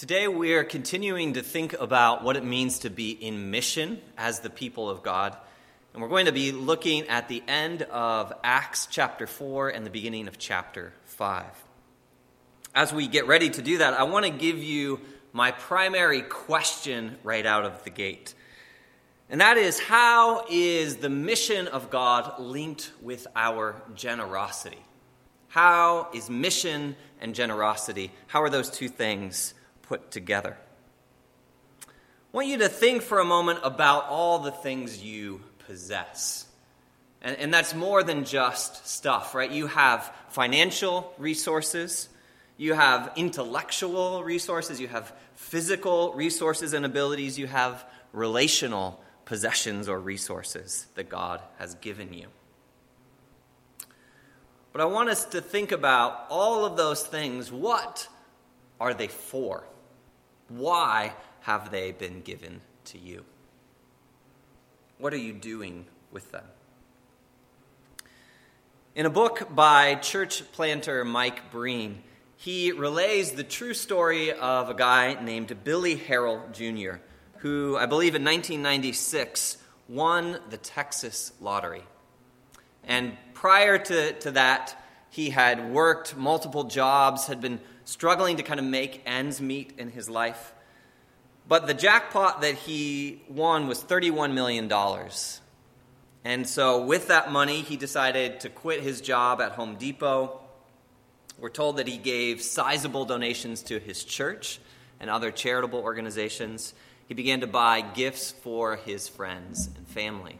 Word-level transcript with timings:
Today, 0.00 0.28
we 0.28 0.54
are 0.54 0.64
continuing 0.64 1.34
to 1.34 1.42
think 1.42 1.74
about 1.74 2.24
what 2.24 2.38
it 2.38 2.42
means 2.42 2.78
to 2.78 2.88
be 2.88 3.10
in 3.10 3.50
mission 3.50 4.00
as 4.16 4.40
the 4.40 4.48
people 4.48 4.88
of 4.88 5.02
God. 5.02 5.36
And 5.92 6.00
we're 6.00 6.08
going 6.08 6.24
to 6.24 6.32
be 6.32 6.52
looking 6.52 7.06
at 7.08 7.28
the 7.28 7.42
end 7.46 7.82
of 7.82 8.32
Acts 8.42 8.88
chapter 8.90 9.26
4 9.26 9.68
and 9.68 9.84
the 9.84 9.90
beginning 9.90 10.26
of 10.26 10.38
chapter 10.38 10.94
5. 11.04 11.44
As 12.74 12.94
we 12.94 13.08
get 13.08 13.26
ready 13.26 13.50
to 13.50 13.60
do 13.60 13.76
that, 13.76 13.92
I 13.92 14.04
want 14.04 14.24
to 14.24 14.30
give 14.30 14.56
you 14.56 15.02
my 15.34 15.50
primary 15.50 16.22
question 16.22 17.18
right 17.22 17.44
out 17.44 17.66
of 17.66 17.84
the 17.84 17.90
gate. 17.90 18.32
And 19.28 19.42
that 19.42 19.58
is 19.58 19.78
how 19.78 20.46
is 20.48 20.96
the 20.96 21.10
mission 21.10 21.68
of 21.68 21.90
God 21.90 22.40
linked 22.40 22.90
with 23.02 23.26
our 23.36 23.82
generosity? 23.94 24.82
How 25.48 26.08
is 26.14 26.30
mission 26.30 26.96
and 27.20 27.34
generosity, 27.34 28.12
how 28.28 28.42
are 28.42 28.48
those 28.48 28.70
two 28.70 28.88
things 28.88 29.52
put 29.90 30.12
together. 30.12 30.56
I 31.82 31.88
want 32.30 32.46
you 32.46 32.58
to 32.58 32.68
think 32.68 33.02
for 33.02 33.18
a 33.18 33.24
moment 33.24 33.58
about 33.64 34.06
all 34.06 34.38
the 34.38 34.52
things 34.52 35.02
you 35.02 35.40
possess. 35.66 36.46
And, 37.20 37.36
and 37.38 37.52
that's 37.52 37.74
more 37.74 38.04
than 38.04 38.24
just 38.24 38.86
stuff, 38.86 39.34
right? 39.34 39.50
You 39.50 39.66
have 39.66 40.14
financial 40.28 41.12
resources, 41.18 42.08
you 42.56 42.74
have 42.74 43.10
intellectual 43.16 44.22
resources, 44.22 44.80
you 44.80 44.86
have 44.86 45.12
physical 45.34 46.12
resources 46.12 46.72
and 46.72 46.86
abilities, 46.86 47.36
you 47.36 47.48
have 47.48 47.84
relational 48.12 49.02
possessions 49.24 49.88
or 49.88 49.98
resources 49.98 50.86
that 50.94 51.08
God 51.08 51.42
has 51.58 51.74
given 51.74 52.12
you. 52.12 52.28
But 54.72 54.82
I 54.82 54.84
want 54.84 55.08
us 55.08 55.24
to 55.24 55.40
think 55.40 55.72
about 55.72 56.26
all 56.30 56.64
of 56.64 56.76
those 56.76 57.02
things. 57.02 57.50
What 57.50 58.06
are 58.78 58.94
they 58.94 59.08
for? 59.08 59.64
Why 60.50 61.14
have 61.42 61.70
they 61.70 61.92
been 61.92 62.22
given 62.22 62.60
to 62.86 62.98
you? 62.98 63.24
What 64.98 65.14
are 65.14 65.18
you 65.18 65.32
doing 65.32 65.86
with 66.10 66.32
them? 66.32 66.44
In 68.96 69.06
a 69.06 69.10
book 69.10 69.48
by 69.54 69.94
church 69.94 70.42
planter 70.50 71.04
Mike 71.04 71.52
Breen, 71.52 72.02
he 72.36 72.72
relays 72.72 73.30
the 73.30 73.44
true 73.44 73.74
story 73.74 74.32
of 74.32 74.68
a 74.68 74.74
guy 74.74 75.22
named 75.22 75.56
Billy 75.62 75.96
Harrell 75.96 76.50
Jr., 76.52 76.98
who 77.36 77.76
I 77.76 77.86
believe 77.86 78.16
in 78.16 78.24
1996 78.24 79.56
won 79.88 80.40
the 80.50 80.56
Texas 80.56 81.32
lottery. 81.40 81.84
And 82.82 83.16
prior 83.34 83.78
to, 83.78 84.12
to 84.14 84.32
that, 84.32 84.76
he 85.10 85.30
had 85.30 85.70
worked 85.70 86.16
multiple 86.16 86.64
jobs, 86.64 87.26
had 87.26 87.40
been 87.40 87.60
struggling 87.84 88.36
to 88.36 88.42
kind 88.42 88.60
of 88.60 88.66
make 88.66 89.02
ends 89.06 89.40
meet 89.40 89.74
in 89.78 89.90
his 89.90 90.08
life. 90.08 90.52
But 91.48 91.66
the 91.66 91.74
jackpot 91.74 92.42
that 92.42 92.54
he 92.54 93.22
won 93.28 93.66
was 93.66 93.82
$31 93.82 94.32
million. 94.32 94.70
And 96.24 96.48
so, 96.48 96.84
with 96.84 97.08
that 97.08 97.32
money, 97.32 97.62
he 97.62 97.76
decided 97.76 98.40
to 98.40 98.50
quit 98.50 98.82
his 98.82 99.00
job 99.00 99.40
at 99.40 99.52
Home 99.52 99.76
Depot. 99.76 100.38
We're 101.38 101.48
told 101.48 101.78
that 101.78 101.88
he 101.88 101.96
gave 101.96 102.42
sizable 102.42 103.06
donations 103.06 103.62
to 103.64 103.78
his 103.78 104.04
church 104.04 104.60
and 105.00 105.08
other 105.08 105.30
charitable 105.30 105.80
organizations. 105.80 106.74
He 107.08 107.14
began 107.14 107.40
to 107.40 107.46
buy 107.46 107.80
gifts 107.80 108.30
for 108.30 108.76
his 108.76 109.08
friends 109.08 109.70
and 109.74 109.88
family. 109.88 110.38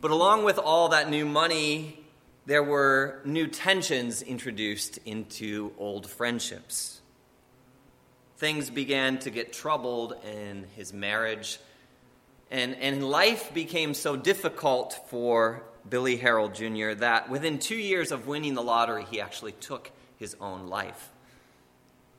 But 0.00 0.10
along 0.10 0.44
with 0.44 0.58
all 0.58 0.88
that 0.88 1.10
new 1.10 1.26
money, 1.26 2.00
there 2.48 2.62
were 2.62 3.20
new 3.26 3.46
tensions 3.46 4.22
introduced 4.22 4.98
into 5.04 5.70
old 5.76 6.08
friendships. 6.08 7.02
Things 8.38 8.70
began 8.70 9.18
to 9.18 9.28
get 9.28 9.52
troubled 9.52 10.14
in 10.24 10.64
his 10.74 10.94
marriage, 10.94 11.60
and, 12.50 12.74
and 12.76 13.06
life 13.10 13.52
became 13.52 13.92
so 13.92 14.16
difficult 14.16 14.98
for 15.10 15.62
Billy 15.90 16.16
Harrell 16.16 16.50
Jr. 16.50 16.98
that 17.00 17.28
within 17.28 17.58
two 17.58 17.76
years 17.76 18.12
of 18.12 18.26
winning 18.26 18.54
the 18.54 18.62
lottery, 18.62 19.04
he 19.10 19.20
actually 19.20 19.52
took 19.52 19.90
his 20.16 20.34
own 20.40 20.68
life. 20.68 21.10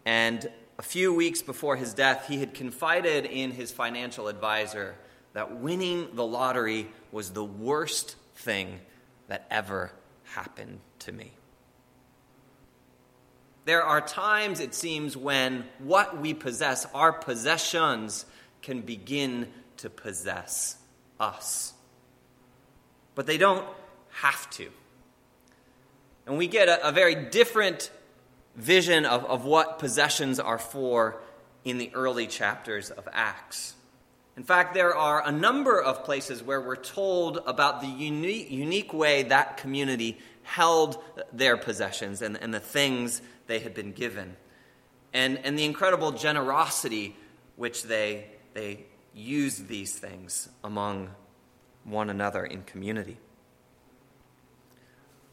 And 0.06 0.48
a 0.78 0.84
few 0.84 1.12
weeks 1.12 1.42
before 1.42 1.76
his 1.76 1.96
death, 1.96 2.28
he 2.28 2.38
had 2.38 2.54
confided 2.54 3.26
in 3.26 3.50
his 3.50 3.72
financial 3.72 4.28
advisor 4.28 4.94
that 5.34 5.60
winning 5.60 6.10
the 6.14 6.26
lottery 6.26 6.88
was 7.12 7.32
the 7.32 7.44
worst 7.44 8.16
thing 8.36 8.80
that 9.28 9.48
ever 9.50 9.92
happen 10.34 10.80
to 11.00 11.12
me. 11.12 11.32
There 13.66 13.84
are 13.84 14.02
times, 14.02 14.60
it 14.60 14.74
seems, 14.74 15.16
when 15.16 15.66
what 15.80 16.20
we 16.20 16.34
possess, 16.34 16.86
our 16.94 17.14
possessions, 17.14 18.26
can 18.62 18.82
begin 18.82 19.48
to 19.78 19.90
possess 19.90 20.78
us. 21.20 21.74
But 23.16 23.28
they 23.28 23.38
don't 23.38 23.68
have 24.12 24.50
to. 24.52 24.70
And 26.26 26.38
we 26.38 26.48
get 26.48 26.68
a, 26.68 26.88
a 26.88 26.92
very 26.92 27.16
different 27.16 27.92
vision 28.56 29.06
of, 29.06 29.26
of 29.26 29.46
what 29.46 29.80
possessions 29.80 30.40
are 30.40 30.58
for 30.58 31.22
in 31.64 31.78
the 31.78 31.92
early 31.94 32.28
chapters 32.28 32.90
of 32.90 33.08
Acts. 33.12 33.76
In 34.40 34.46
fact, 34.46 34.74
there 34.74 34.96
are 34.96 35.22
a 35.28 35.34
number 35.34 35.82
of 35.82 36.06
places 36.06 36.42
where 36.42 36.62
we're 36.62 36.78
told 36.78 37.40
about 37.46 37.82
the 37.82 37.88
unique, 37.88 38.50
unique 38.50 38.94
way 38.94 39.24
that 39.24 39.58
community 39.58 40.18
held 40.44 40.98
their 41.34 41.58
possessions 41.58 42.22
and, 42.22 42.38
and 42.42 42.54
the 42.54 42.60
things 42.62 43.22
they 43.48 43.60
had 43.60 43.74
been 43.74 43.92
given, 43.92 44.38
and, 45.14 45.40
and 45.40 45.60
the 45.60 45.66
incredible 45.66 46.14
generosity 46.14 47.18
which 47.58 47.84
they, 47.84 48.28
they 48.54 48.86
used 49.14 49.68
these 49.68 50.00
things 50.00 50.48
among 50.64 51.10
one 51.84 52.10
another 52.10 52.46
in 52.46 52.64
community. 52.64 53.18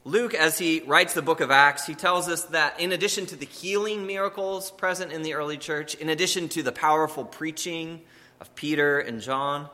Luke, 0.02 0.34
as 0.34 0.58
he 0.58 0.80
writes 0.80 1.14
the 1.14 1.22
book 1.22 1.40
of 1.40 1.52
Acts, 1.52 1.86
he 1.86 1.94
tells 1.94 2.28
us 2.28 2.42
that 2.46 2.80
in 2.80 2.90
addition 2.90 3.24
to 3.26 3.36
the 3.36 3.46
healing 3.46 4.04
miracles 4.04 4.72
present 4.72 5.12
in 5.12 5.22
the 5.22 5.34
early 5.34 5.58
church, 5.58 5.94
in 5.94 6.08
addition 6.08 6.48
to 6.48 6.64
the 6.64 6.72
powerful 6.72 7.24
preaching, 7.24 8.02
of 8.40 8.54
Peter 8.54 8.98
and 8.98 9.20
John, 9.20 9.68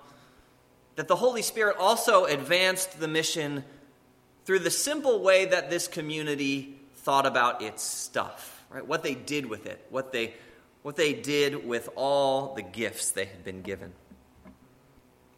that 0.96 1.08
the 1.08 1.16
Holy 1.16 1.42
Spirit 1.42 1.76
also 1.78 2.24
advanced 2.24 3.00
the 3.00 3.08
mission 3.08 3.64
through 4.44 4.60
the 4.60 4.70
simple 4.70 5.20
way 5.22 5.46
that 5.46 5.70
this 5.70 5.88
community 5.88 6.78
thought 6.96 7.26
about 7.26 7.62
its 7.62 7.82
stuff, 7.82 8.64
right? 8.70 8.86
What 8.86 9.02
they 9.02 9.14
did 9.14 9.46
with 9.46 9.66
it, 9.66 9.84
what 9.90 10.12
they, 10.12 10.34
what 10.82 10.96
they 10.96 11.12
did 11.12 11.66
with 11.66 11.88
all 11.96 12.54
the 12.54 12.62
gifts 12.62 13.10
they 13.10 13.24
had 13.24 13.44
been 13.44 13.62
given. 13.62 13.92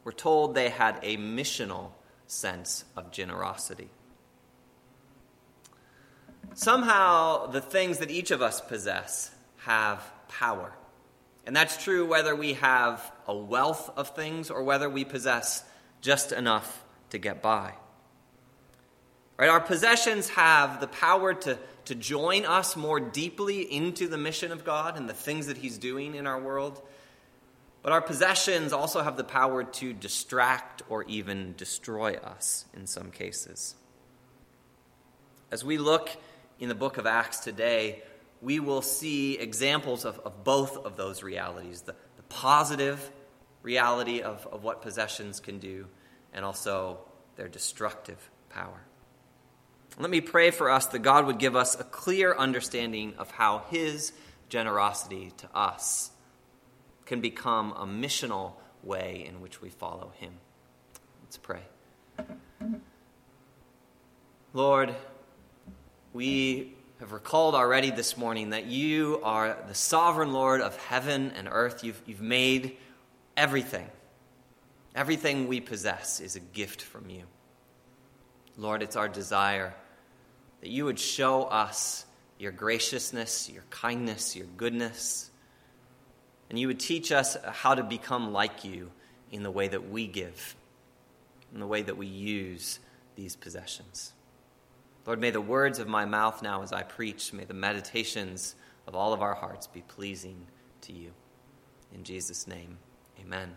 We're 0.05 0.13
told 0.13 0.55
they 0.55 0.69
had 0.69 0.99
a 1.03 1.17
missional 1.17 1.91
sense 2.27 2.85
of 2.97 3.11
generosity. 3.11 3.89
Somehow, 6.55 7.47
the 7.47 7.61
things 7.61 7.99
that 7.99 8.11
each 8.11 8.31
of 8.31 8.43
us 8.43 8.61
possess 8.61 9.31
have 9.59 10.03
power. 10.29 10.73
And 11.47 11.55
that's 11.55 11.83
true 11.83 12.07
whether 12.07 12.35
we 12.35 12.55
have 12.55 13.13
a 13.27 13.37
wealth 13.37 13.91
of 13.97 14.15
things 14.15 14.51
or 14.51 14.63
whether 14.63 14.89
we 14.89 15.05
possess 15.05 15.65
just 16.01 16.33
enough 16.33 16.85
to 17.11 17.19
get 17.19 17.43
by. 17.43 17.75
Right? 19.37 19.51
Our 19.51 19.61
possessions 19.61 20.29
have 20.31 20.81
the 20.81 20.87
power 20.87 21.35
to, 21.35 21.59
to 21.87 21.95
join 21.95 22.45
us 22.45 22.77
more 22.77 23.01
deeply 23.01 23.63
into 23.63 24.09
the 24.09 24.19
mission 24.19 24.53
of 24.53 24.65
God 24.65 24.97
and 24.97 25.09
the 25.09 25.15
things 25.15 25.49
that 25.49 25.59
He's 25.59 25.77
doing 25.77 26.15
in 26.15 26.27
our 26.27 26.41
world. 26.41 26.81
But 27.83 27.93
our 27.93 28.01
possessions 28.01 28.73
also 28.73 29.03
have 29.03 29.17
the 29.17 29.25
power 29.25 29.65
to 29.65 29.93
distract 29.93 30.83
or 30.89 31.05
even 31.05 31.55
destroy 31.59 32.15
us 32.15 32.65
in 32.75 32.87
some 32.87 33.11
cases. 33.11 33.75
As 35.51 35.65
we 35.65 35.77
look 35.77 36.11
in 36.59 36.71
the 36.71 36.75
book 36.75 36.97
of 36.97 37.07
Acts 37.07 37.41
today, 37.41 38.03
we 38.45 38.61
will 38.61 38.83
see 38.83 39.39
examples 39.39 40.05
of, 40.05 40.19
of 40.21 40.45
both 40.45 40.77
of 40.85 40.97
those 40.97 41.23
realities 41.23 41.81
the, 41.81 41.95
the 42.17 42.23
positive 42.29 43.11
reality 43.63 44.21
of, 44.21 44.47
of 44.53 44.63
what 44.63 44.83
possessions 44.83 45.41
can 45.41 45.59
do, 45.59 45.87
and 46.35 46.45
also 46.45 46.99
their 47.37 47.49
destructive 47.49 48.31
power. 48.51 48.85
Let 49.99 50.11
me 50.11 50.21
pray 50.21 50.51
for 50.51 50.71
us 50.71 50.87
that 50.87 50.99
God 50.99 51.25
would 51.27 51.39
give 51.39 51.57
us 51.57 51.79
a 51.81 51.85
clear 51.85 52.35
understanding 52.35 53.15
of 53.17 53.31
how 53.31 53.65
His 53.71 54.13
generosity 54.51 55.33
to 55.39 55.49
us 55.57 56.11
can 57.07 57.23
become 57.23 57.73
a 57.73 57.87
missional 57.87 58.53
way 58.83 59.25
in 59.27 59.41
which 59.41 59.63
we 59.63 59.71
follow 59.71 60.13
Him. 60.17 60.35
Let's 61.23 61.39
pray. 61.39 61.63
Lord, 64.53 64.95
we 66.13 66.75
have 67.05 67.13
recalled 67.13 67.55
already 67.55 67.91
this 67.91 68.17
morning 68.17 68.49
that 68.51 68.65
you 68.65 69.21
are 69.23 69.59
the 69.69 69.75
sovereign 69.75 70.33
Lord 70.33 70.63
of 70.63 70.75
heaven 70.79 71.33
and 71.37 71.47
earth. 71.51 71.85
You've, 71.85 72.01
you've 72.07 72.23
made 72.23 72.79
everything. 73.37 73.87
Everything 74.95 75.47
we 75.47 75.61
possess 75.61 76.21
is 76.21 76.35
a 76.35 76.41
gift 76.41 76.81
from 76.81 77.11
you. 77.11 77.25
Lord, 78.57 78.83
it's 78.83 78.97
our 78.97 79.07
desire 79.07 79.75
that 80.63 80.71
you 80.71 80.87
would 80.87 80.99
show 80.99 81.43
us 81.43 82.07
your 82.39 82.53
graciousness, 82.53 83.51
your 83.51 83.65
kindness, 83.69 84.35
your 84.35 84.47
goodness, 84.57 85.31
and 86.49 86.59
you 86.59 86.69
would 86.69 86.81
teach 86.81 87.13
us 87.13 87.37
how 87.45 87.75
to 87.75 87.83
become 87.83 88.33
like 88.33 88.65
you 88.65 88.91
in 89.31 89.43
the 89.43 89.51
way 89.51 89.69
that 89.69 89.91
we 89.91 90.07
give, 90.07 90.57
in 91.53 91.61
the 91.61 91.67
way 91.67 91.83
that 91.83 91.99
we 91.99 92.07
use 92.07 92.79
these 93.15 93.37
possessions. 93.37 94.14
Lord, 95.07 95.21
may 95.21 95.31
the 95.31 95.41
words 95.41 95.79
of 95.79 95.87
my 95.87 96.07
mouth 96.07 96.43
now 96.43 96.63
as 96.63 96.73
I 96.73 96.83
preach, 96.83 97.33
may 97.33 97.45
the 97.45 97.53
meditations 97.53 98.55
of 98.87 98.95
all 98.95 99.13
of 99.13 99.21
our 99.21 99.35
hearts 99.35 99.67
be 99.67 99.83
pleasing 99.83 100.47
to 100.83 100.93
you. 100.93 101.13
In 101.93 102.05
Jesus' 102.05 102.47
name, 102.47 102.79
amen. 103.21 103.55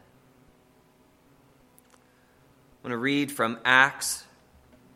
I'm 1.94 2.82
going 2.84 2.92
to 2.92 2.98
read 2.98 3.32
from 3.32 3.60
Acts 3.64 4.26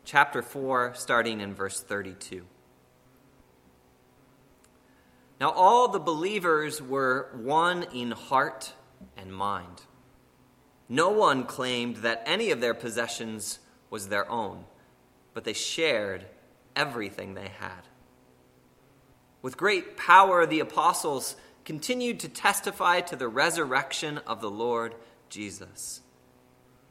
chapter 0.04 0.42
4, 0.42 0.92
starting 0.94 1.40
in 1.40 1.54
verse 1.54 1.80
32. 1.80 2.44
Now, 5.40 5.50
all 5.50 5.88
the 5.88 5.98
believers 5.98 6.80
were 6.82 7.30
one 7.34 7.84
in 7.94 8.12
heart 8.12 8.74
and 9.16 9.32
mind. 9.32 9.82
No 10.88 11.08
one 11.08 11.44
claimed 11.44 11.96
that 11.96 12.22
any 12.26 12.50
of 12.50 12.60
their 12.60 12.74
possessions 12.74 13.58
was 13.90 14.08
their 14.08 14.30
own, 14.30 14.66
but 15.34 15.44
they 15.44 15.54
shared 15.54 16.26
everything 16.76 17.34
they 17.34 17.50
had. 17.58 17.88
With 19.40 19.56
great 19.56 19.96
power, 19.96 20.46
the 20.46 20.60
apostles 20.60 21.36
continued 21.64 22.20
to 22.20 22.28
testify 22.28 23.00
to 23.00 23.16
the 23.16 23.28
resurrection 23.28 24.18
of 24.26 24.40
the 24.40 24.50
Lord 24.50 24.94
Jesus. 25.28 26.00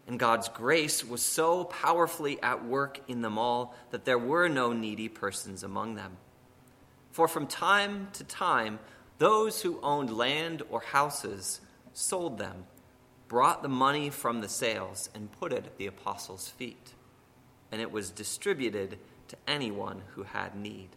And 0.08 0.20
God's 0.20 0.50
grace 0.50 1.06
was 1.06 1.22
so 1.22 1.64
powerfully 1.64 2.42
at 2.42 2.66
work 2.66 3.00
in 3.08 3.22
them 3.22 3.38
all 3.38 3.76
that 3.92 4.06
there 4.06 4.18
were 4.18 4.50
no 4.50 4.74
needy 4.74 5.08
persons 5.08 5.64
among 5.64 5.96
them. 5.96 6.18
For 7.12 7.28
from 7.28 7.48
time 7.48 8.10
to 8.14 8.24
time, 8.24 8.80
those 9.18 9.62
who 9.62 9.80
owned 9.82 10.16
land 10.16 10.64
or 10.70 10.82
houses 10.82 11.62
sold 11.94 12.38
them, 12.38 12.66
brought 13.28 13.62
the 13.62 13.70
money 13.70 14.10
from 14.10 14.42
the 14.42 14.50
sales, 14.50 15.10
and 15.14 15.32
put 15.40 15.54
it 15.54 15.66
at 15.66 15.78
the 15.78 15.88
apostles' 15.88 16.50
feet. 16.50 16.94
And 17.72 17.80
it 17.80 17.92
was 17.92 18.10
distributed 18.10 18.98
to 19.32 19.38
anyone 19.48 20.02
who 20.16 20.24
had 20.24 20.56
need. 20.56 20.90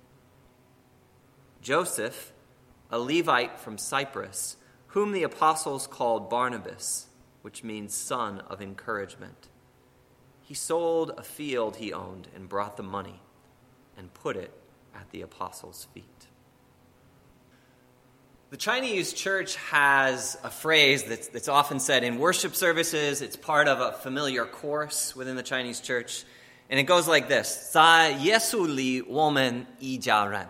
Joseph, 1.62 2.32
a 2.90 2.98
Levite 2.98 3.60
from 3.60 3.78
Cyprus, 3.78 4.56
whom 4.88 5.12
the 5.12 5.22
apostles 5.22 5.86
called 5.86 6.28
Barnabas, 6.28 7.06
which 7.42 7.62
means 7.62 7.94
son 7.94 8.40
of 8.40 8.60
encouragement, 8.60 9.48
he 10.42 10.52
sold 10.52 11.12
a 11.16 11.22
field 11.22 11.76
he 11.76 11.92
owned 11.92 12.26
and 12.34 12.48
brought 12.48 12.76
the 12.76 12.82
money 12.82 13.22
and 13.96 14.12
put 14.12 14.36
it 14.36 14.50
at 14.94 15.08
the 15.10 15.22
apostles' 15.22 15.86
feet. 15.94 16.26
The 18.50 18.56
Chinese 18.56 19.12
church 19.12 19.54
has 19.56 20.36
a 20.42 20.50
phrase 20.50 21.04
that's, 21.04 21.28
that's 21.28 21.48
often 21.48 21.78
said 21.78 22.02
in 22.02 22.18
worship 22.18 22.56
services. 22.56 23.22
It's 23.22 23.36
part 23.36 23.68
of 23.68 23.80
a 23.80 23.92
familiar 23.92 24.44
course 24.44 25.14
within 25.14 25.36
the 25.36 25.42
Chinese 25.42 25.80
church. 25.80 26.24
And 26.70 26.80
it 26.80 26.84
goes 26.84 27.06
like 27.06 27.28
this 27.28 27.70
Yesuli 27.74 29.06
woman 29.06 29.66
ijaren. 29.82 30.48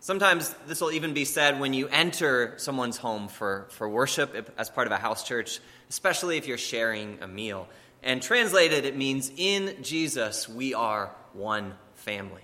Sometimes 0.00 0.54
this 0.68 0.80
will 0.80 0.92
even 0.92 1.14
be 1.14 1.24
said 1.24 1.58
when 1.58 1.74
you 1.74 1.88
enter 1.88 2.54
someone's 2.58 2.96
home 2.96 3.26
for, 3.26 3.66
for 3.70 3.88
worship 3.88 4.52
as 4.56 4.70
part 4.70 4.86
of 4.86 4.92
a 4.92 4.98
house 4.98 5.26
church, 5.26 5.58
especially 5.90 6.36
if 6.36 6.46
you're 6.46 6.58
sharing 6.58 7.18
a 7.22 7.26
meal. 7.26 7.68
And 8.04 8.22
translated, 8.22 8.84
it 8.84 8.96
means, 8.96 9.32
In 9.36 9.82
Jesus, 9.82 10.48
we 10.48 10.74
are 10.74 11.10
one 11.32 11.74
family. 11.94 12.42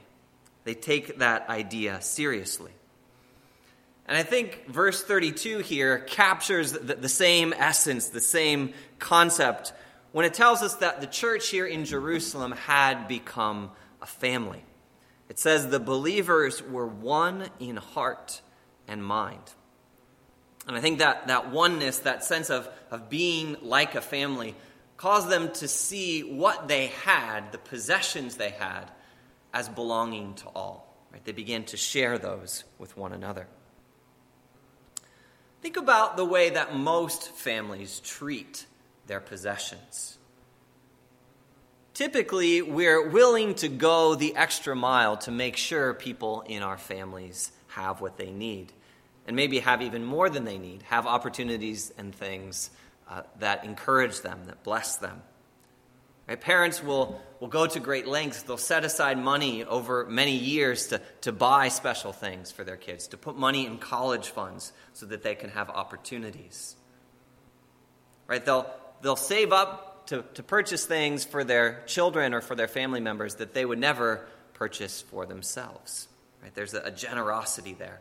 They 0.64 0.74
take 0.74 1.18
that 1.18 1.48
idea 1.48 2.00
seriously. 2.02 2.72
And 4.06 4.16
I 4.16 4.24
think 4.24 4.66
verse 4.66 5.02
32 5.02 5.58
here 5.58 5.98
captures 6.00 6.72
the, 6.72 6.96
the, 6.96 7.08
same 7.08 7.52
essence, 7.56 8.08
the 8.08 8.20
same 8.20 8.74
concept, 8.98 9.72
when 10.12 10.24
it 10.24 10.34
tells 10.34 10.62
us 10.62 10.76
that 10.76 11.00
the 11.00 11.06
church 11.06 11.48
here 11.48 11.66
in 11.66 11.84
Jerusalem 11.84 12.52
had 12.52 13.08
become 13.08 13.70
a 14.00 14.06
family. 14.06 14.62
It 15.28 15.38
says 15.38 15.68
the 15.68 15.80
believers 15.80 16.62
were 16.62 16.86
one 16.86 17.48
in 17.58 17.76
heart 17.76 18.42
and 18.86 19.02
mind. 19.02 19.40
And 20.66 20.76
I 20.76 20.80
think 20.80 20.98
that, 20.98 21.28
that 21.28 21.50
oneness, 21.50 22.00
that 22.00 22.24
sense 22.24 22.50
of, 22.50 22.68
of 22.90 23.08
being 23.08 23.56
like 23.62 23.94
a 23.94 24.00
family, 24.00 24.54
caused 24.96 25.28
them 25.28 25.50
to 25.54 25.66
see 25.66 26.20
what 26.22 26.68
they 26.68 26.88
had, 26.88 27.50
the 27.50 27.58
possessions 27.58 28.36
they 28.36 28.50
had, 28.50 28.90
as 29.52 29.68
belonging 29.68 30.34
to 30.34 30.48
all. 30.48 30.94
Right? 31.12 31.24
They 31.24 31.32
began 31.32 31.64
to 31.64 31.76
share 31.76 32.18
those 32.18 32.64
with 32.78 32.96
one 32.96 33.12
another. 33.12 33.48
Think 35.62 35.76
about 35.76 36.16
the 36.16 36.24
way 36.24 36.50
that 36.50 36.76
most 36.76 37.30
families 37.30 38.00
treat 38.00 38.66
their 39.12 39.20
possessions. 39.20 40.16
Typically, 41.92 42.62
we're 42.62 43.10
willing 43.10 43.54
to 43.56 43.68
go 43.68 44.14
the 44.14 44.34
extra 44.34 44.74
mile 44.74 45.18
to 45.18 45.30
make 45.30 45.58
sure 45.58 45.92
people 45.92 46.42
in 46.46 46.62
our 46.62 46.78
families 46.78 47.52
have 47.68 48.00
what 48.00 48.16
they 48.16 48.30
need, 48.30 48.72
and 49.26 49.36
maybe 49.36 49.58
have 49.58 49.82
even 49.82 50.02
more 50.02 50.30
than 50.30 50.46
they 50.46 50.56
need, 50.56 50.80
have 50.84 51.06
opportunities 51.06 51.92
and 51.98 52.14
things 52.14 52.70
uh, 53.06 53.20
that 53.38 53.66
encourage 53.66 54.22
them, 54.22 54.38
that 54.46 54.64
bless 54.64 54.96
them. 54.96 55.20
Right? 56.26 56.40
Parents 56.40 56.82
will, 56.82 57.20
will 57.38 57.48
go 57.48 57.66
to 57.66 57.80
great 57.80 58.06
lengths. 58.06 58.44
They'll 58.44 58.56
set 58.56 58.82
aside 58.82 59.18
money 59.18 59.62
over 59.62 60.06
many 60.06 60.36
years 60.38 60.86
to, 60.86 61.02
to 61.20 61.32
buy 61.32 61.68
special 61.68 62.14
things 62.14 62.50
for 62.50 62.64
their 62.64 62.78
kids, 62.78 63.08
to 63.08 63.18
put 63.18 63.36
money 63.36 63.66
in 63.66 63.76
college 63.76 64.30
funds 64.30 64.72
so 64.94 65.04
that 65.04 65.22
they 65.22 65.34
can 65.34 65.50
have 65.50 65.68
opportunities. 65.68 66.76
Right? 68.26 68.42
They'll, 68.42 68.72
they'll 69.02 69.16
save 69.16 69.52
up 69.52 70.06
to, 70.06 70.24
to 70.34 70.42
purchase 70.42 70.86
things 70.86 71.24
for 71.24 71.44
their 71.44 71.82
children 71.86 72.34
or 72.34 72.40
for 72.40 72.54
their 72.54 72.68
family 72.68 73.00
members 73.00 73.36
that 73.36 73.54
they 73.54 73.64
would 73.64 73.78
never 73.78 74.26
purchase 74.54 75.02
for 75.02 75.26
themselves. 75.26 76.08
Right? 76.42 76.54
There's 76.54 76.74
a, 76.74 76.82
a 76.82 76.90
generosity 76.90 77.74
there. 77.74 78.00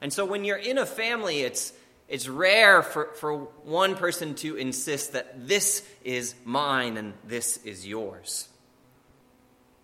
And 0.00 0.12
so 0.12 0.24
when 0.24 0.44
you're 0.44 0.56
in 0.56 0.78
a 0.78 0.86
family, 0.86 1.40
it's, 1.40 1.72
it's 2.08 2.28
rare 2.28 2.82
for, 2.82 3.10
for 3.14 3.38
one 3.64 3.96
person 3.96 4.34
to 4.36 4.56
insist 4.56 5.12
that 5.12 5.48
this 5.48 5.86
is 6.04 6.34
mine 6.44 6.96
and 6.96 7.14
this 7.24 7.58
is 7.58 7.86
yours. 7.86 8.48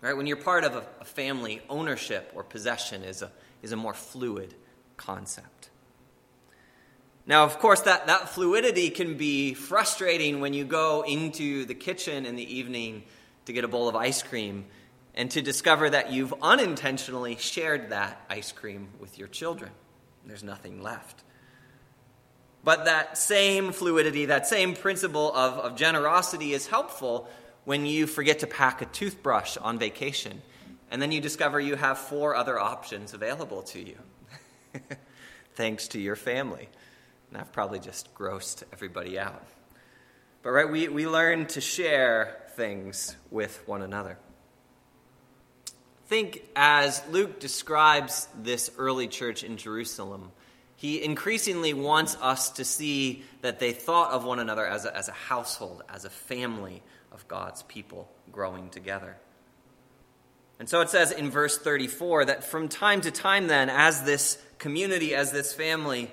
Right? 0.01 0.15
When 0.15 0.27
you're 0.27 0.37
part 0.37 0.63
of 0.63 0.75
a, 0.75 0.85
a 1.01 1.05
family, 1.05 1.61
ownership 1.69 2.31
or 2.35 2.43
possession 2.43 3.03
is 3.03 3.21
a, 3.21 3.31
is 3.61 3.71
a 3.71 3.75
more 3.75 3.93
fluid 3.93 4.53
concept. 4.97 5.58
Now, 7.29 7.43
of 7.43 7.59
course, 7.59 7.81
that, 7.81 8.07
that 8.07 8.29
fluidity 8.29 8.89
can 8.89 9.13
be 9.13 9.53
frustrating 9.53 10.41
when 10.41 10.55
you 10.55 10.65
go 10.65 11.03
into 11.03 11.63
the 11.65 11.75
kitchen 11.75 12.25
in 12.25 12.35
the 12.35 12.55
evening 12.57 13.03
to 13.45 13.53
get 13.53 13.63
a 13.63 13.67
bowl 13.67 13.87
of 13.87 13.95
ice 13.95 14.23
cream 14.23 14.65
and 15.13 15.29
to 15.29 15.43
discover 15.43 15.91
that 15.91 16.11
you've 16.11 16.33
unintentionally 16.41 17.35
shared 17.35 17.91
that 17.91 18.19
ice 18.31 18.51
cream 18.51 18.89
with 18.99 19.19
your 19.19 19.27
children. 19.27 19.69
There's 20.25 20.43
nothing 20.43 20.81
left. 20.81 21.23
But 22.63 22.85
that 22.85 23.15
same 23.15 23.73
fluidity, 23.73 24.25
that 24.25 24.47
same 24.47 24.73
principle 24.73 25.31
of, 25.35 25.53
of 25.59 25.75
generosity 25.75 26.53
is 26.53 26.65
helpful 26.65 27.29
when 27.63 27.85
you 27.85 28.07
forget 28.07 28.39
to 28.39 28.47
pack 28.47 28.81
a 28.81 28.85
toothbrush 28.85 29.55
on 29.57 29.77
vacation 29.77 30.41
and 30.89 30.99
then 30.99 31.11
you 31.11 31.21
discover 31.21 31.59
you 31.59 31.75
have 31.75 31.99
four 31.99 32.35
other 32.35 32.59
options 32.59 33.13
available 33.13 33.61
to 33.61 33.79
you, 33.79 33.97
thanks 35.53 35.89
to 35.89 35.99
your 35.99 36.15
family. 36.15 36.69
And 37.29 37.37
I've 37.37 37.51
probably 37.51 37.79
just 37.79 38.13
grossed 38.15 38.63
everybody 38.73 39.19
out. 39.19 39.43
But, 40.41 40.51
right, 40.51 40.69
we, 40.69 40.87
we 40.87 41.07
learn 41.07 41.45
to 41.47 41.61
share 41.61 42.37
things 42.55 43.15
with 43.29 43.61
one 43.67 43.81
another. 43.81 44.17
Think 46.07 46.43
as 46.55 47.03
Luke 47.09 47.39
describes 47.39 48.27
this 48.41 48.71
early 48.77 49.07
church 49.07 49.43
in 49.43 49.57
Jerusalem 49.57 50.31
he 50.79 51.03
increasingly 51.03 51.73
wants 51.73 52.15
us 52.21 52.51
to 52.51 52.63
see 52.63 53.25
that 53.41 53.59
they 53.59 53.73
thought 53.73 54.13
of 54.13 54.23
one 54.23 54.39
another 54.39 54.65
as 54.65 54.85
a, 54.85 54.95
as 54.95 55.09
a 55.09 55.11
household, 55.11 55.83
as 55.89 56.05
a 56.05 56.09
family 56.09 56.81
of 57.11 57.27
God's 57.27 57.63
people 57.63 58.09
growing 58.31 58.69
together. 58.69 59.17
And 60.57 60.69
so 60.69 60.79
it 60.79 60.89
says 60.89 61.11
in 61.11 61.31
verse 61.31 61.57
34 61.57 62.25
that 62.25 62.45
from 62.45 62.69
time 62.69 63.01
to 63.01 63.11
time, 63.11 63.47
then, 63.47 63.69
as 63.69 64.03
this 64.03 64.41
community, 64.57 65.13
as 65.13 65.33
this 65.33 65.53
family, 65.53 66.09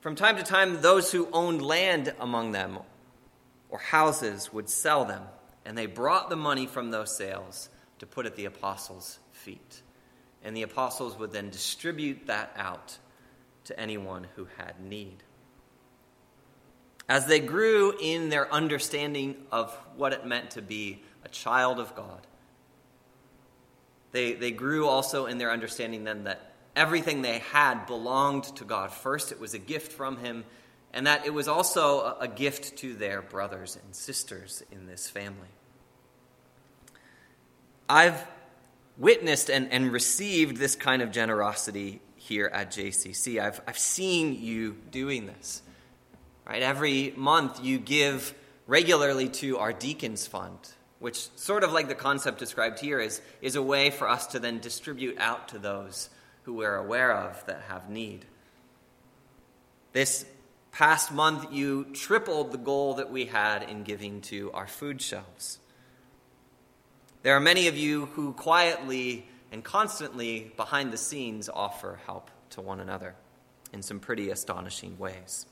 from 0.00 0.14
time 0.14 0.36
to 0.36 0.42
time, 0.42 0.80
those 0.80 1.12
who 1.12 1.28
owned 1.32 1.62
land 1.62 2.14
among 2.18 2.52
them 2.52 2.78
or 3.68 3.78
houses 3.78 4.52
would 4.52 4.68
sell 4.68 5.04
them, 5.04 5.22
and 5.64 5.76
they 5.76 5.86
brought 5.86 6.30
the 6.30 6.36
money 6.36 6.66
from 6.66 6.90
those 6.90 7.14
sales 7.16 7.68
to 7.98 8.06
put 8.06 8.26
at 8.26 8.34
the 8.34 8.46
apostles' 8.46 9.18
feet. 9.32 9.82
And 10.42 10.56
the 10.56 10.62
apostles 10.62 11.18
would 11.18 11.32
then 11.32 11.50
distribute 11.50 12.26
that 12.26 12.52
out 12.56 12.98
to 13.64 13.78
anyone 13.78 14.26
who 14.36 14.48
had 14.56 14.80
need. 14.80 15.22
As 17.08 17.26
they 17.26 17.40
grew 17.40 17.94
in 18.00 18.30
their 18.30 18.52
understanding 18.52 19.36
of 19.52 19.74
what 19.96 20.12
it 20.12 20.24
meant 20.24 20.52
to 20.52 20.62
be 20.62 21.02
a 21.24 21.28
child 21.28 21.78
of 21.78 21.94
God, 21.94 22.26
they, 24.12 24.32
they 24.32 24.50
grew 24.50 24.86
also 24.86 25.26
in 25.26 25.38
their 25.38 25.50
understanding 25.50 26.04
then 26.04 26.24
that 26.24 26.49
everything 26.76 27.22
they 27.22 27.38
had 27.38 27.86
belonged 27.86 28.44
to 28.56 28.64
God 28.64 28.92
first, 28.92 29.32
it 29.32 29.40
was 29.40 29.54
a 29.54 29.58
gift 29.58 29.92
from 29.92 30.18
Him, 30.18 30.44
and 30.92 31.06
that 31.06 31.26
it 31.26 31.34
was 31.34 31.48
also 31.48 32.16
a 32.18 32.28
gift 32.28 32.78
to 32.78 32.94
their 32.94 33.22
brothers 33.22 33.78
and 33.82 33.94
sisters 33.94 34.62
in 34.72 34.86
this 34.86 35.08
family. 35.08 35.48
I've 37.88 38.24
witnessed 38.96 39.50
and, 39.50 39.72
and 39.72 39.92
received 39.92 40.58
this 40.58 40.76
kind 40.76 41.02
of 41.02 41.10
generosity 41.10 42.00
here 42.16 42.50
at 42.52 42.70
JCC. 42.70 43.40
I've, 43.40 43.60
I've 43.66 43.78
seen 43.78 44.40
you 44.40 44.76
doing 44.90 45.26
this. 45.26 45.62
Right? 46.46 46.62
Every 46.62 47.12
month 47.16 47.64
you 47.64 47.78
give 47.78 48.34
regularly 48.66 49.28
to 49.28 49.58
our 49.58 49.72
deacons 49.72 50.26
fund, 50.26 50.58
which 50.98 51.28
sort 51.36 51.64
of 51.64 51.72
like 51.72 51.88
the 51.88 51.94
concept 51.94 52.38
described 52.38 52.78
here 52.78 53.00
is, 53.00 53.20
is 53.40 53.56
a 53.56 53.62
way 53.62 53.90
for 53.90 54.08
us 54.08 54.28
to 54.28 54.38
then 54.38 54.60
distribute 54.60 55.18
out 55.18 55.48
to 55.48 55.58
those 55.58 56.10
who 56.42 56.54
we're 56.54 56.76
aware 56.76 57.12
of 57.12 57.44
that 57.46 57.62
have 57.68 57.90
need. 57.90 58.24
This 59.92 60.24
past 60.72 61.12
month, 61.12 61.52
you 61.52 61.84
tripled 61.92 62.52
the 62.52 62.58
goal 62.58 62.94
that 62.94 63.10
we 63.10 63.26
had 63.26 63.62
in 63.64 63.82
giving 63.82 64.20
to 64.22 64.50
our 64.52 64.66
food 64.66 65.02
shelves. 65.02 65.58
There 67.22 67.36
are 67.36 67.40
many 67.40 67.68
of 67.68 67.76
you 67.76 68.06
who 68.06 68.32
quietly 68.32 69.26
and 69.52 69.64
constantly 69.64 70.52
behind 70.56 70.92
the 70.92 70.96
scenes 70.96 71.48
offer 71.48 72.00
help 72.06 72.30
to 72.50 72.60
one 72.60 72.80
another 72.80 73.14
in 73.72 73.82
some 73.82 74.00
pretty 74.00 74.30
astonishing 74.30 74.98
ways. 74.98 75.46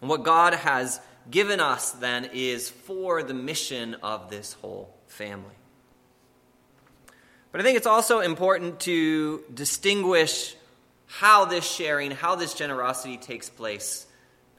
And 0.00 0.10
what 0.10 0.22
God 0.22 0.54
has 0.54 1.00
given 1.30 1.60
us 1.60 1.90
then 1.92 2.28
is 2.32 2.68
for 2.68 3.22
the 3.22 3.34
mission 3.34 3.94
of 4.02 4.30
this 4.30 4.52
whole 4.54 4.94
family. 5.06 5.54
But 7.54 7.60
I 7.60 7.64
think 7.64 7.76
it's 7.76 7.86
also 7.86 8.18
important 8.18 8.80
to 8.80 9.44
distinguish 9.54 10.56
how 11.06 11.44
this 11.44 11.64
sharing, 11.64 12.10
how 12.10 12.34
this 12.34 12.52
generosity 12.52 13.16
takes 13.16 13.48
place, 13.48 14.08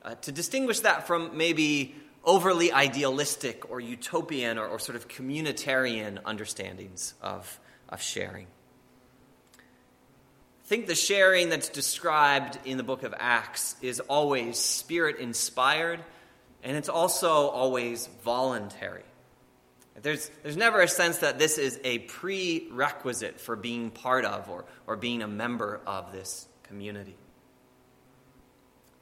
uh, 0.01 0.15
to 0.21 0.31
distinguish 0.31 0.79
that 0.79 1.05
from 1.05 1.35
maybe 1.35 1.93
overly 2.23 2.71
idealistic 2.71 3.69
or 3.69 3.81
utopian 3.81 4.57
or, 4.57 4.67
or 4.67 4.79
sort 4.79 4.95
of 4.95 5.09
communitarian 5.09 6.19
understandings 6.23 7.15
of, 7.21 7.59
of 7.89 8.01
sharing. 8.01 8.47
I 9.57 10.67
think 10.67 10.87
the 10.87 10.95
sharing 10.95 11.49
that's 11.49 11.67
described 11.67 12.59
in 12.63 12.77
the 12.77 12.83
book 12.83 13.03
of 13.03 13.13
Acts 13.19 13.75
is 13.81 13.99
always 13.99 14.57
spirit 14.57 15.17
inspired, 15.17 15.99
and 16.63 16.77
it's 16.77 16.87
also 16.87 17.49
always 17.49 18.07
voluntary. 18.23 19.03
There's, 20.01 20.29
there's 20.43 20.57
never 20.57 20.81
a 20.81 20.87
sense 20.87 21.19
that 21.19 21.39
this 21.39 21.57
is 21.57 21.79
a 21.83 21.99
prerequisite 21.99 23.39
for 23.39 23.55
being 23.55 23.91
part 23.91 24.25
of 24.25 24.49
or, 24.49 24.65
or 24.87 24.97
being 24.97 25.21
a 25.21 25.27
member 25.27 25.79
of 25.87 26.11
this 26.11 26.47
community. 26.63 27.15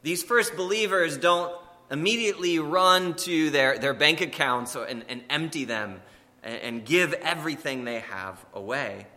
These 0.04 0.22
first 0.22 0.56
believers 0.56 1.18
don't 1.18 1.54
immediately 1.90 2.60
run 2.60 3.16
to 3.16 3.50
their, 3.50 3.78
their 3.80 3.94
bank 3.94 4.22
accounts 4.22 4.76
and, 4.76 5.04
and 5.10 5.24
empty 5.30 5.66
them 5.66 6.02
and, 6.44 6.62
and 6.62 6.86
give 6.86 7.14
everything 7.14 7.86
they 7.86 8.00
have 8.00 8.44
away. 8.54 9.08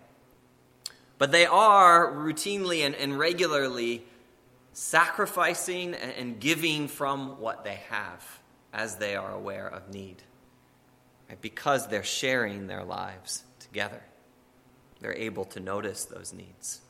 But 1.19 1.33
they 1.33 1.47
are 1.47 2.13
routinely 2.13 2.87
and, 2.87 2.95
and 2.95 3.19
regularly 3.19 4.05
sacrificing 4.73 5.95
and 5.95 6.39
giving 6.39 6.89
from 6.89 7.41
what 7.41 7.65
they 7.65 7.81
have 7.89 8.41
as 8.73 8.97
they 8.97 9.17
are 9.17 9.33
aware 9.33 9.67
of 9.67 9.89
need. 9.93 10.23
Right? 11.29 11.41
Because 11.41 11.89
they're 11.89 12.05
sharing 12.05 12.67
their 12.67 12.85
lives 12.85 13.45
together, 13.61 14.03
they're 15.01 15.15
able 15.17 15.45
to 15.47 15.61
notice 15.61 16.05
those 16.05 16.33
needs. 16.33 16.81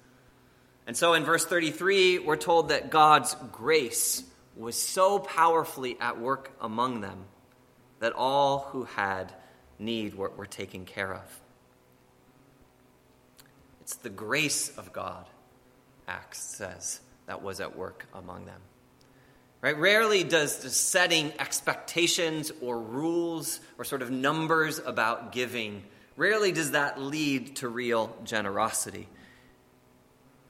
And 0.86 0.96
so 0.96 1.14
in 1.14 1.24
verse 1.24 1.44
33, 1.44 2.20
we're 2.20 2.36
told 2.36 2.68
that 2.68 2.90
God's 2.90 3.34
grace 3.50 4.22
was 4.56 4.80
so 4.80 5.18
powerfully 5.18 5.96
at 6.00 6.20
work 6.20 6.52
among 6.60 7.00
them 7.00 7.24
that 7.98 8.12
all 8.12 8.68
who 8.70 8.84
had 8.84 9.32
need 9.78 10.14
were, 10.14 10.30
were 10.30 10.46
taken 10.46 10.84
care 10.84 11.12
of. 11.14 11.40
It's 13.80 13.96
the 13.96 14.10
grace 14.10 14.76
of 14.76 14.92
God, 14.92 15.26
Acts 16.08 16.56
says, 16.56 17.00
that 17.26 17.42
was 17.42 17.60
at 17.60 17.76
work 17.76 18.06
among 18.14 18.46
them. 18.46 18.60
Right? 19.66 19.76
Rarely 19.76 20.22
does, 20.22 20.60
does 20.60 20.76
setting 20.76 21.32
expectations 21.40 22.52
or 22.60 22.80
rules 22.80 23.58
or 23.78 23.84
sort 23.84 24.00
of 24.00 24.12
numbers 24.12 24.78
about 24.78 25.32
giving, 25.32 25.82
rarely 26.16 26.52
does 26.52 26.70
that 26.70 27.00
lead 27.00 27.56
to 27.56 27.68
real 27.68 28.16
generosity. 28.22 29.08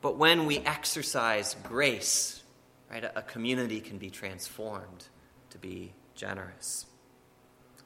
But 0.02 0.18
when 0.18 0.44
we 0.44 0.58
exercise 0.58 1.56
grace, 1.62 2.42
right, 2.90 3.04
a 3.04 3.22
community 3.22 3.80
can 3.80 3.96
be 3.96 4.10
transformed 4.10 5.06
to 5.48 5.58
be 5.58 5.94
generous. 6.14 6.84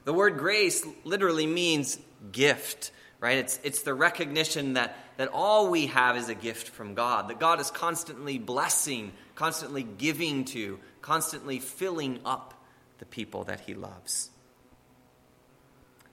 The 0.03 0.11
word 0.11 0.37
grace 0.37 0.85
literally 1.05 1.47
means 1.47 1.97
gift, 2.33 2.91
right? 3.21 3.37
It's, 3.37 3.57
it's 3.63 3.83
the 3.83 3.93
recognition 3.93 4.73
that, 4.73 4.97
that 5.15 5.29
all 5.31 5.69
we 5.71 5.87
have 5.87 6.17
is 6.17 6.27
a 6.27 6.35
gift 6.35 6.67
from 6.67 6.93
God, 6.93 7.29
that 7.29 7.39
God 7.39 7.61
is 7.61 7.71
constantly 7.71 8.37
blessing, 8.37 9.13
constantly 9.35 9.83
giving 9.83 10.43
to, 10.43 10.77
constantly 11.01 11.59
filling 11.59 12.19
up 12.25 12.53
the 12.99 13.05
people 13.05 13.43
that 13.45 13.61
He 13.61 13.73
loves. 13.73 14.29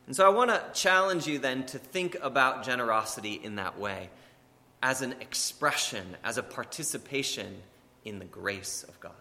And 0.07 0.16
so 0.16 0.25
I 0.25 0.30
want 0.30 0.50
to 0.50 0.62
challenge 0.73 1.26
you 1.26 1.38
then 1.38 1.66
to 1.66 1.78
think 1.78 2.16
about 2.23 2.64
generosity 2.64 3.35
in 3.35 3.57
that 3.57 3.78
way 3.78 4.09
as 4.83 5.02
an 5.02 5.12
expression, 5.21 6.16
as 6.25 6.38
a 6.38 6.42
participation 6.42 7.59
in 8.04 8.18
the 8.18 8.25
grace 8.25 8.85
of 8.88 8.99
God. 9.00 9.12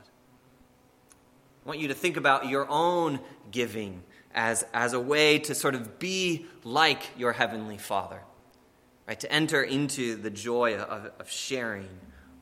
I 1.65 1.67
want 1.67 1.81
you 1.81 1.89
to 1.89 1.93
think 1.93 2.15
about 2.15 2.47
your 2.47 2.65
own 2.69 3.19
giving 3.51 4.03
as, 4.33 4.65
as 4.73 4.93
a 4.93 4.99
way 4.99 5.39
to 5.39 5.55
sort 5.55 5.75
of 5.75 5.99
be 5.99 6.45
like 6.63 7.01
your 7.17 7.33
Heavenly 7.33 7.77
Father, 7.77 8.21
right? 9.07 9.19
To 9.19 9.29
enter 9.29 9.61
into 9.63 10.15
the 10.15 10.29
joy 10.29 10.77
of, 10.77 11.11
of 11.19 11.29
sharing 11.29 11.89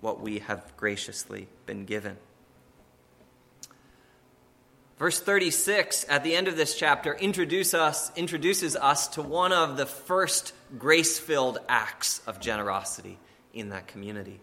what 0.02 0.20
we 0.20 0.40
have 0.40 0.78
graciously 0.78 1.48
been 1.66 1.86
given. 1.86 2.18
Verse 4.98 5.20
36 5.20 6.06
at 6.08 6.24
the 6.24 6.36
end 6.36 6.48
of 6.48 6.56
this 6.56 6.76
chapter 6.76 7.14
introduce 7.14 7.74
us, 7.74 8.12
introduces 8.16 8.76
us 8.76 9.10
to 9.10 9.22
one 9.22 9.52
of 9.52 9.76
the 9.78 9.86
first 9.86 10.54
grace 10.78 11.20
filled 11.20 11.60
acts 11.68 12.22
of 12.26 12.40
generosity 12.40 13.20
in 13.54 13.70
that 13.70 13.88
community. 13.88 14.40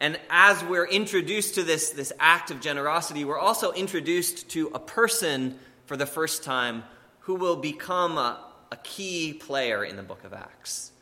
And 0.00 0.18
as 0.28 0.62
we're 0.64 0.86
introduced 0.86 1.54
to 1.54 1.62
this, 1.62 1.90
this 1.90 2.12
act 2.18 2.50
of 2.50 2.60
generosity, 2.60 3.24
we're 3.24 3.38
also 3.38 3.72
introduced 3.72 4.50
to 4.50 4.68
a 4.74 4.78
person 4.78 5.58
for 5.86 5.96
the 5.96 6.06
first 6.06 6.42
time 6.44 6.84
who 7.20 7.34
will 7.34 7.56
become 7.56 8.18
a, 8.18 8.38
a 8.70 8.76
key 8.76 9.32
player 9.32 9.84
in 9.84 9.96
the 9.96 10.02
book 10.02 10.24
of 10.24 10.34
Acts, 10.34 10.92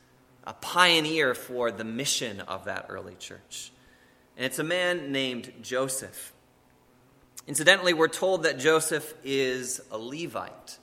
a 0.45 0.55
pioneer 0.55 1.35
for 1.35 1.73
the 1.73 1.85
mission 1.85 2.41
of 2.41 2.67
that 2.67 2.87
early 2.89 3.17
church. 3.17 3.73
And 4.37 4.47
it's 4.47 4.59
a 4.59 4.65
man 4.65 5.11
named 5.11 5.53
Joseph. 5.61 6.33
Incidentally, 7.47 7.93
we're 7.93 8.09
told 8.09 8.45
that 8.45 8.59
Joseph 8.59 9.15
is 9.23 9.81
a 9.91 9.99
Levite. 9.99 10.79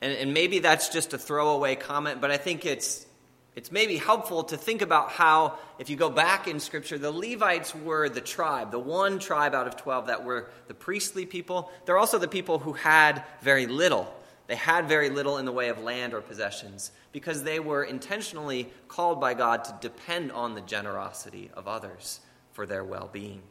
And, 0.00 0.12
and 0.12 0.34
maybe 0.34 0.58
that's 0.58 0.88
just 0.88 1.12
a 1.12 1.18
throwaway 1.18 1.76
comment, 1.76 2.20
but 2.20 2.30
I 2.30 2.36
think 2.36 2.66
it's, 2.66 3.06
it's 3.54 3.70
maybe 3.70 3.96
helpful 3.96 4.44
to 4.44 4.56
think 4.56 4.82
about 4.82 5.10
how, 5.10 5.56
if 5.78 5.88
you 5.88 5.96
go 5.96 6.10
back 6.10 6.48
in 6.48 6.58
Scripture, 6.58 6.98
the 6.98 7.12
Levites 7.12 7.74
were 7.74 8.08
the 8.08 8.20
tribe, 8.20 8.72
the 8.72 8.78
one 8.78 9.18
tribe 9.20 9.54
out 9.54 9.68
of 9.68 9.76
12 9.76 10.08
that 10.08 10.24
were 10.24 10.50
the 10.66 10.74
priestly 10.74 11.26
people. 11.26 11.70
They're 11.84 11.98
also 11.98 12.18
the 12.18 12.28
people 12.28 12.58
who 12.58 12.72
had 12.72 13.22
very 13.40 13.66
little. 13.66 14.12
They 14.48 14.56
had 14.56 14.88
very 14.88 15.10
little 15.10 15.38
in 15.38 15.44
the 15.44 15.52
way 15.52 15.68
of 15.68 15.78
land 15.80 16.12
or 16.12 16.20
possessions 16.20 16.90
because 17.12 17.44
they 17.44 17.60
were 17.60 17.84
intentionally 17.84 18.72
called 18.88 19.20
by 19.20 19.34
God 19.34 19.62
to 19.64 19.74
depend 19.80 20.32
on 20.32 20.54
the 20.54 20.60
generosity 20.60 21.50
of 21.54 21.68
others 21.68 22.18
for 22.52 22.66
their 22.66 22.82
well 22.82 23.08
being. 23.12 23.42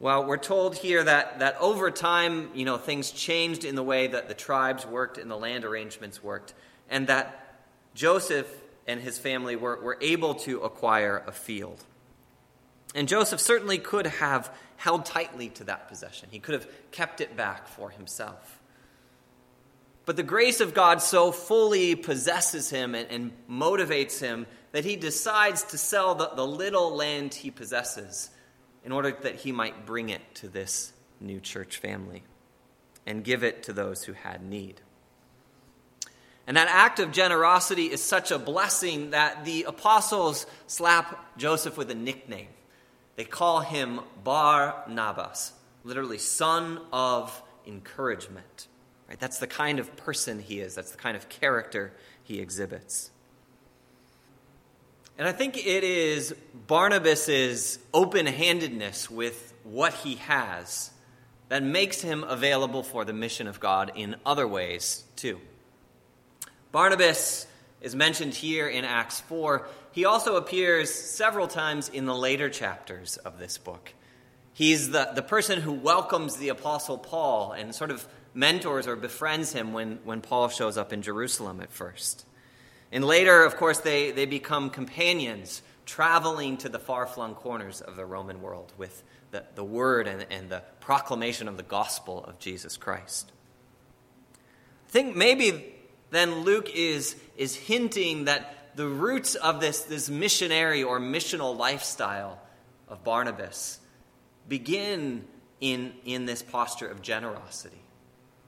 Well, 0.00 0.24
we're 0.24 0.38
told 0.38 0.76
here 0.76 1.04
that, 1.04 1.40
that 1.40 1.58
over 1.60 1.90
time, 1.90 2.48
you 2.54 2.64
know, 2.64 2.78
things 2.78 3.10
changed 3.10 3.66
in 3.66 3.74
the 3.74 3.82
way 3.82 4.06
that 4.06 4.28
the 4.28 4.34
tribes 4.34 4.86
worked 4.86 5.18
and 5.18 5.30
the 5.30 5.36
land 5.36 5.66
arrangements 5.66 6.22
worked, 6.22 6.54
and 6.88 7.06
that 7.08 7.58
Joseph 7.94 8.50
and 8.86 8.98
his 8.98 9.18
family 9.18 9.56
were, 9.56 9.78
were 9.78 9.98
able 10.00 10.34
to 10.36 10.60
acquire 10.60 11.22
a 11.26 11.32
field. 11.32 11.84
And 12.94 13.08
Joseph 13.08 13.40
certainly 13.40 13.76
could 13.76 14.06
have 14.06 14.50
held 14.78 15.04
tightly 15.04 15.50
to 15.50 15.64
that 15.64 15.88
possession. 15.88 16.30
He 16.30 16.38
could 16.38 16.54
have 16.54 16.66
kept 16.92 17.20
it 17.20 17.36
back 17.36 17.68
for 17.68 17.90
himself. 17.90 18.58
But 20.06 20.16
the 20.16 20.22
grace 20.22 20.62
of 20.62 20.72
God 20.72 21.02
so 21.02 21.30
fully 21.30 21.94
possesses 21.94 22.70
him 22.70 22.94
and, 22.94 23.06
and 23.10 23.32
motivates 23.50 24.18
him 24.18 24.46
that 24.72 24.86
he 24.86 24.96
decides 24.96 25.62
to 25.64 25.78
sell 25.78 26.14
the, 26.14 26.30
the 26.34 26.46
little 26.46 26.96
land 26.96 27.34
he 27.34 27.50
possesses 27.50 28.30
in 28.84 28.92
order 28.92 29.16
that 29.22 29.36
he 29.36 29.52
might 29.52 29.86
bring 29.86 30.08
it 30.08 30.22
to 30.36 30.48
this 30.48 30.92
new 31.20 31.40
church 31.40 31.78
family 31.78 32.22
and 33.06 33.24
give 33.24 33.44
it 33.44 33.62
to 33.64 33.72
those 33.72 34.04
who 34.04 34.12
had 34.12 34.42
need. 34.42 34.80
And 36.46 36.56
that 36.56 36.68
act 36.68 36.98
of 36.98 37.12
generosity 37.12 37.86
is 37.86 38.02
such 38.02 38.30
a 38.30 38.38
blessing 38.38 39.10
that 39.10 39.44
the 39.44 39.64
apostles 39.64 40.46
slap 40.66 41.36
Joseph 41.36 41.76
with 41.76 41.90
a 41.90 41.94
nickname. 41.94 42.48
They 43.16 43.24
call 43.24 43.60
him 43.60 44.00
Bar 44.24 44.84
Nabas, 44.88 45.52
literally 45.84 46.18
son 46.18 46.80
of 46.92 47.42
encouragement. 47.66 48.66
Right? 49.08 49.20
That's 49.20 49.38
the 49.38 49.46
kind 49.46 49.78
of 49.78 49.94
person 49.96 50.40
he 50.40 50.60
is, 50.60 50.74
that's 50.74 50.90
the 50.90 50.98
kind 50.98 51.16
of 51.16 51.28
character 51.28 51.92
he 52.22 52.40
exhibits. 52.40 53.10
And 55.20 55.28
I 55.28 55.32
think 55.32 55.58
it 55.58 55.84
is 55.84 56.34
Barnabas's 56.66 57.78
open-handedness 57.92 59.10
with 59.10 59.52
what 59.64 59.92
he 59.92 60.14
has 60.14 60.92
that 61.50 61.62
makes 61.62 62.00
him 62.00 62.24
available 62.24 62.82
for 62.82 63.04
the 63.04 63.12
mission 63.12 63.46
of 63.46 63.60
God 63.60 63.92
in 63.94 64.16
other 64.24 64.48
ways 64.48 65.04
too. 65.16 65.38
Barnabas 66.72 67.46
is 67.82 67.94
mentioned 67.94 68.32
here 68.32 68.66
in 68.66 68.86
Acts 68.86 69.20
4. 69.20 69.68
He 69.92 70.06
also 70.06 70.36
appears 70.36 70.90
several 70.90 71.48
times 71.48 71.90
in 71.90 72.06
the 72.06 72.14
later 72.14 72.48
chapters 72.48 73.18
of 73.18 73.38
this 73.38 73.58
book. 73.58 73.92
He's 74.54 74.90
the, 74.90 75.10
the 75.14 75.20
person 75.20 75.60
who 75.60 75.72
welcomes 75.72 76.38
the 76.38 76.48
Apostle 76.48 76.96
Paul 76.96 77.52
and 77.52 77.74
sort 77.74 77.90
of 77.90 78.08
mentors 78.32 78.86
or 78.86 78.96
befriends 78.96 79.52
him 79.52 79.74
when, 79.74 79.98
when 80.02 80.22
Paul 80.22 80.48
shows 80.48 80.78
up 80.78 80.94
in 80.94 81.02
Jerusalem 81.02 81.60
at 81.60 81.70
first. 81.70 82.24
And 82.92 83.04
later, 83.04 83.44
of 83.44 83.56
course, 83.56 83.78
they, 83.78 84.10
they 84.10 84.26
become 84.26 84.70
companions 84.70 85.62
traveling 85.86 86.56
to 86.58 86.68
the 86.68 86.78
far 86.78 87.06
flung 87.06 87.34
corners 87.34 87.80
of 87.80 87.96
the 87.96 88.04
Roman 88.04 88.42
world 88.42 88.72
with 88.76 89.02
the, 89.30 89.44
the 89.54 89.64
word 89.64 90.06
and, 90.06 90.26
and 90.30 90.50
the 90.50 90.62
proclamation 90.80 91.48
of 91.48 91.56
the 91.56 91.62
gospel 91.62 92.24
of 92.24 92.38
Jesus 92.38 92.76
Christ. 92.76 93.30
I 94.88 94.90
think 94.90 95.16
maybe 95.16 95.74
then 96.10 96.40
Luke 96.40 96.68
is, 96.74 97.16
is 97.36 97.54
hinting 97.54 98.24
that 98.24 98.76
the 98.76 98.86
roots 98.86 99.34
of 99.34 99.60
this, 99.60 99.82
this 99.82 100.08
missionary 100.08 100.82
or 100.82 100.98
missional 100.98 101.56
lifestyle 101.56 102.40
of 102.88 103.04
Barnabas 103.04 103.78
begin 104.48 105.24
in, 105.60 105.92
in 106.04 106.26
this 106.26 106.42
posture 106.42 106.88
of 106.88 107.02
generosity, 107.02 107.82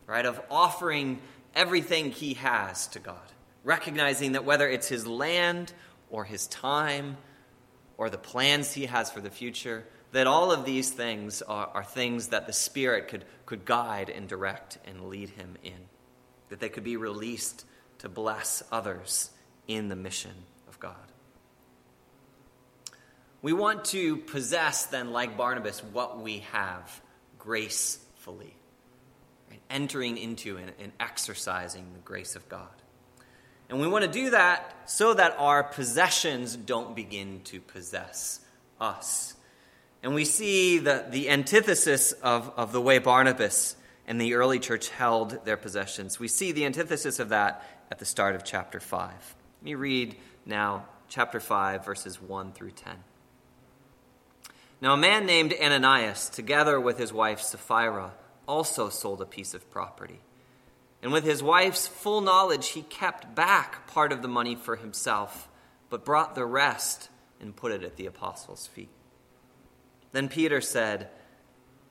right? 0.07 0.27
Of 0.27 0.41
offering 0.51 1.21
everything 1.55 2.11
he 2.11 2.35
has 2.35 2.87
to 2.89 2.99
God, 2.99 3.17
recognizing 3.65 4.33
that 4.33 4.45
whether 4.45 4.69
it's 4.69 4.89
his 4.89 5.07
land 5.07 5.73
or 6.11 6.25
his 6.25 6.47
time 6.47 7.17
or 7.97 8.11
the 8.11 8.19
plans 8.19 8.73
he 8.73 8.87
has 8.87 9.11
for 9.11 9.21
the 9.21 9.31
future, 9.31 9.85
that 10.13 10.27
all 10.27 10.53
of 10.53 10.65
these 10.65 10.91
things 10.91 11.43
are, 11.43 11.69
are 11.73 11.85
things 11.85 12.29
that 12.29 12.47
the 12.47 12.53
Spirit 12.53 13.09
could, 13.09 13.25
could 13.47 13.65
guide 13.65 14.11
and 14.11 14.29
direct 14.29 14.79
and 14.87 15.09
lead 15.09 15.31
him 15.31 15.57
in 15.63 15.79
that 16.53 16.61
they 16.61 16.69
could 16.69 16.85
be 16.85 16.99
released 16.99 17.65
to 17.97 18.11
bless 18.11 18.63
others 18.71 19.31
in 19.67 19.89
the 19.89 19.97
mission 19.97 20.35
of 20.69 20.79
God. 20.79 20.95
We 23.41 23.55
want 23.55 23.87
to 23.87 24.19
possess, 24.19 24.85
then, 24.85 25.13
like 25.13 25.39
Barnabas, 25.39 25.83
what 25.83 26.21
we 26.21 26.41
have 26.53 27.01
gracefully, 27.39 28.55
right? 29.51 29.61
entering 29.71 30.19
into 30.19 30.59
and, 30.59 30.73
and 30.79 30.93
exercising 31.01 31.87
the 31.95 32.01
grace 32.01 32.37
of 32.37 32.47
God. 32.51 32.82
And 33.73 33.81
we 33.81 33.89
want 33.89 34.05
to 34.05 34.11
do 34.11 34.29
that 34.31 34.71
so 34.85 35.15
that 35.15 35.35
our 35.39 35.63
possessions 35.65 36.57
don't 36.57 36.95
begin 36.95 37.41
to 37.45 37.59
possess 37.59 38.41
us. 38.79 39.35
And 40.03 40.15
we 40.15 40.27
see 40.27 40.77
the, 40.77 41.07
the 41.09 41.31
antithesis 41.31 42.13
of, 42.13 42.53
of 42.55 42.73
the 42.73 42.83
way 42.83 42.99
Barnabas 42.99 43.75
and 44.07 44.21
the 44.21 44.35
early 44.35 44.59
church 44.59 44.91
held 44.91 45.43
their 45.47 45.57
possessions. 45.57 46.21
We 46.21 46.29
see 46.29 46.53
the 46.53 46.67
antithesis 46.67 47.19
of 47.19 47.31
that 47.31 47.67
at 47.91 47.99
the 47.99 48.05
start 48.05 48.35
of 48.35 48.45
chapter 48.45 48.79
5. 48.79 49.11
Let 49.11 49.65
me 49.65 49.75
read 49.75 50.17
now 50.45 50.85
chapter 51.09 51.41
5, 51.41 51.83
verses 51.83 52.21
1 52.21 52.53
through 52.53 52.73
10. 52.73 52.93
Now, 54.83 54.93
a 54.93 54.99
man 54.99 55.25
named 55.25 55.55
Ananias, 55.59 56.29
together 56.29 56.79
with 56.79 56.99
his 56.99 57.11
wife 57.11 57.41
Sapphira, 57.41 58.13
also 58.47 58.91
sold 58.91 59.23
a 59.23 59.27
piece 59.27 59.55
of 59.55 59.71
property. 59.71 60.21
And 61.03 61.13
with 61.13 61.25
his 61.25 61.43
wife's 61.43 61.89
full 61.89 62.21
knowledge, 62.21 62.69
he 62.69 62.83
kept 62.83 63.35
back 63.35 63.89
part 63.89 64.13
of 64.13 64.23
the 64.23 64.29
money 64.29 64.55
for 64.55 64.77
himself, 64.77 65.49
but 65.91 66.05
brought 66.05 66.35
the 66.37 66.47
rest 66.47 67.09
and 67.41 67.57
put 67.57 67.73
it 67.73 67.83
at 67.83 67.97
the 67.97 68.07
apostles' 68.07 68.69
feet. 68.69 68.89
Then 70.13 70.29
Peter 70.29 70.61
said, 70.61 71.11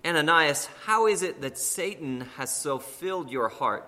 Ananias, 0.05 0.67
how 0.85 1.07
is 1.07 1.21
it 1.21 1.41
that 1.41 1.57
Satan 1.57 2.21
has 2.37 2.55
so 2.55 2.79
filled 2.79 3.29
your 3.29 3.49
heart 3.49 3.87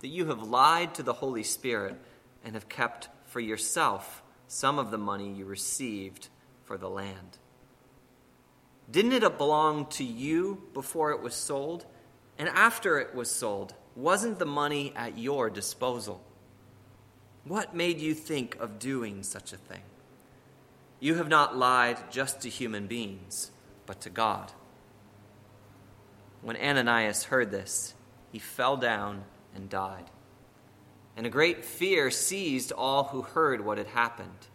that 0.00 0.08
you 0.08 0.26
have 0.26 0.42
lied 0.42 0.94
to 0.94 1.02
the 1.02 1.12
Holy 1.12 1.42
Spirit 1.42 1.96
and 2.42 2.54
have 2.54 2.68
kept 2.68 3.08
for 3.26 3.40
yourself 3.40 4.22
some 4.48 4.78
of 4.78 4.90
the 4.90 4.98
money 4.98 5.32
you 5.32 5.44
received 5.44 6.28
for 6.64 6.78
the 6.78 6.88
land? 6.88 7.38
Didn't 8.90 9.12
it 9.12 9.38
belong 9.38 9.86
to 9.86 10.04
you 10.04 10.62
before 10.74 11.12
it 11.12 11.22
was 11.22 11.34
sold? 11.34 11.86
And 12.38 12.48
after 12.48 12.98
it 12.98 13.14
was 13.14 13.30
sold, 13.30 13.74
wasn't 13.94 14.38
the 14.38 14.46
money 14.46 14.92
at 14.96 15.18
your 15.18 15.50
disposal? 15.50 16.22
What 17.44 17.74
made 17.74 17.98
you 17.98 18.14
think 18.14 18.56
of 18.60 18.78
doing 18.78 19.22
such 19.22 19.52
a 19.52 19.56
thing? 19.56 19.82
You 21.00 21.16
have 21.16 21.28
not 21.28 21.56
lied 21.56 21.98
just 22.10 22.40
to 22.42 22.48
human 22.48 22.86
beings, 22.86 23.50
but 23.86 24.00
to 24.02 24.10
God. 24.10 24.52
When 26.42 26.56
Ananias 26.56 27.24
heard 27.24 27.50
this, 27.50 27.94
he 28.30 28.38
fell 28.38 28.76
down 28.76 29.24
and 29.54 29.68
died. 29.68 30.10
And 31.16 31.26
a 31.26 31.30
great 31.30 31.64
fear 31.64 32.10
seized 32.10 32.72
all 32.72 33.04
who 33.04 33.22
heard 33.22 33.64
what 33.64 33.78
had 33.78 33.88
happened. 33.88 34.46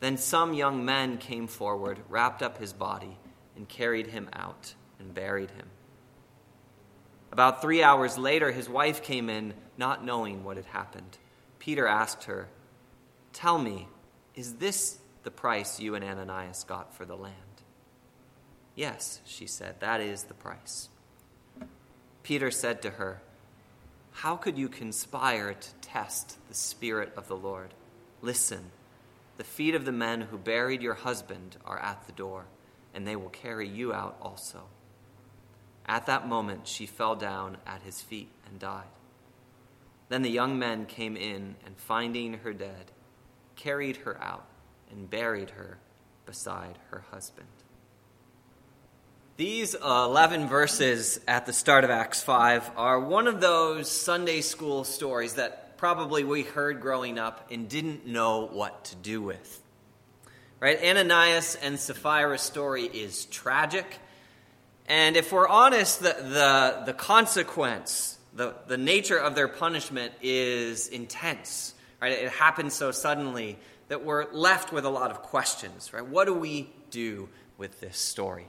Then 0.00 0.18
some 0.18 0.52
young 0.52 0.84
men 0.84 1.16
came 1.18 1.46
forward, 1.46 2.00
wrapped 2.08 2.42
up 2.42 2.58
his 2.58 2.72
body, 2.72 3.16
and 3.56 3.68
carried 3.68 4.08
him 4.08 4.28
out 4.32 4.74
and 4.98 5.14
buried 5.14 5.52
him. 5.52 5.70
About 7.34 7.60
three 7.60 7.82
hours 7.82 8.16
later, 8.16 8.52
his 8.52 8.68
wife 8.68 9.02
came 9.02 9.28
in, 9.28 9.54
not 9.76 10.04
knowing 10.04 10.44
what 10.44 10.56
had 10.56 10.66
happened. 10.66 11.18
Peter 11.58 11.84
asked 11.84 12.24
her, 12.24 12.46
Tell 13.32 13.58
me, 13.58 13.88
is 14.36 14.54
this 14.54 14.98
the 15.24 15.32
price 15.32 15.80
you 15.80 15.96
and 15.96 16.04
Ananias 16.04 16.62
got 16.62 16.94
for 16.94 17.04
the 17.04 17.16
land? 17.16 17.34
Yes, 18.76 19.20
she 19.26 19.48
said, 19.48 19.80
that 19.80 20.00
is 20.00 20.22
the 20.22 20.34
price. 20.34 20.88
Peter 22.22 22.52
said 22.52 22.80
to 22.82 22.90
her, 22.90 23.20
How 24.12 24.36
could 24.36 24.56
you 24.56 24.68
conspire 24.68 25.54
to 25.54 25.74
test 25.80 26.38
the 26.46 26.54
Spirit 26.54 27.12
of 27.16 27.26
the 27.26 27.36
Lord? 27.36 27.74
Listen, 28.22 28.70
the 29.38 29.42
feet 29.42 29.74
of 29.74 29.84
the 29.84 29.90
men 29.90 30.20
who 30.20 30.38
buried 30.38 30.82
your 30.82 30.94
husband 30.94 31.56
are 31.64 31.80
at 31.80 32.06
the 32.06 32.12
door, 32.12 32.44
and 32.94 33.04
they 33.04 33.16
will 33.16 33.30
carry 33.30 33.66
you 33.66 33.92
out 33.92 34.16
also. 34.22 34.60
At 35.86 36.06
that 36.06 36.28
moment, 36.28 36.66
she 36.66 36.86
fell 36.86 37.14
down 37.14 37.58
at 37.66 37.82
his 37.82 38.00
feet 38.00 38.30
and 38.46 38.58
died. 38.58 38.84
Then 40.08 40.22
the 40.22 40.30
young 40.30 40.58
men 40.58 40.86
came 40.86 41.16
in, 41.16 41.56
and 41.64 41.76
finding 41.76 42.34
her 42.34 42.52
dead, 42.52 42.90
carried 43.56 43.98
her 43.98 44.20
out 44.22 44.46
and 44.90 45.10
buried 45.10 45.50
her 45.50 45.78
beside 46.26 46.78
her 46.90 47.04
husband. 47.10 47.48
These 49.36 49.74
11 49.74 50.46
verses 50.46 51.18
at 51.26 51.44
the 51.44 51.52
start 51.52 51.82
of 51.82 51.90
Acts 51.90 52.22
5 52.22 52.70
are 52.76 53.00
one 53.00 53.26
of 53.26 53.40
those 53.40 53.90
Sunday 53.90 54.40
school 54.40 54.84
stories 54.84 55.34
that 55.34 55.76
probably 55.76 56.22
we 56.22 56.42
heard 56.42 56.80
growing 56.80 57.18
up 57.18 57.50
and 57.50 57.68
didn't 57.68 58.06
know 58.06 58.46
what 58.46 58.84
to 58.84 58.96
do 58.96 59.20
with. 59.20 59.60
Right? 60.60 60.78
Ananias 60.82 61.56
and 61.56 61.76
Sapphira's 61.76 62.42
story 62.42 62.84
is 62.84 63.24
tragic. 63.26 63.98
And 64.86 65.16
if 65.16 65.32
we're 65.32 65.48
honest, 65.48 66.00
the, 66.00 66.14
the, 66.20 66.82
the 66.86 66.92
consequence, 66.92 68.18
the, 68.34 68.54
the 68.66 68.76
nature 68.76 69.18
of 69.18 69.34
their 69.34 69.48
punishment 69.48 70.12
is 70.22 70.88
intense. 70.88 71.74
Right? 72.00 72.12
It 72.12 72.30
happens 72.30 72.74
so 72.74 72.90
suddenly 72.90 73.58
that 73.88 74.04
we're 74.04 74.30
left 74.32 74.72
with 74.72 74.84
a 74.84 74.90
lot 74.90 75.10
of 75.10 75.22
questions. 75.22 75.92
Right? 75.92 76.04
What 76.04 76.26
do 76.26 76.34
we 76.34 76.70
do 76.90 77.28
with 77.56 77.80
this 77.80 77.96
story? 77.98 78.46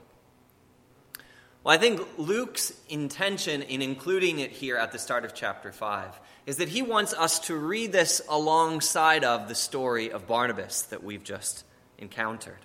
Well, 1.66 1.74
I 1.74 1.78
think 1.78 2.00
Luke's 2.16 2.72
intention 2.88 3.62
in 3.62 3.82
including 3.82 4.38
it 4.38 4.52
here 4.52 4.76
at 4.76 4.92
the 4.92 5.00
start 5.00 5.24
of 5.24 5.34
chapter 5.34 5.72
5 5.72 6.20
is 6.46 6.58
that 6.58 6.68
he 6.68 6.80
wants 6.80 7.12
us 7.12 7.40
to 7.40 7.56
read 7.56 7.90
this 7.90 8.22
alongside 8.28 9.24
of 9.24 9.48
the 9.48 9.56
story 9.56 10.12
of 10.12 10.28
Barnabas 10.28 10.82
that 10.82 11.02
we've 11.02 11.24
just 11.24 11.64
encountered. 11.98 12.60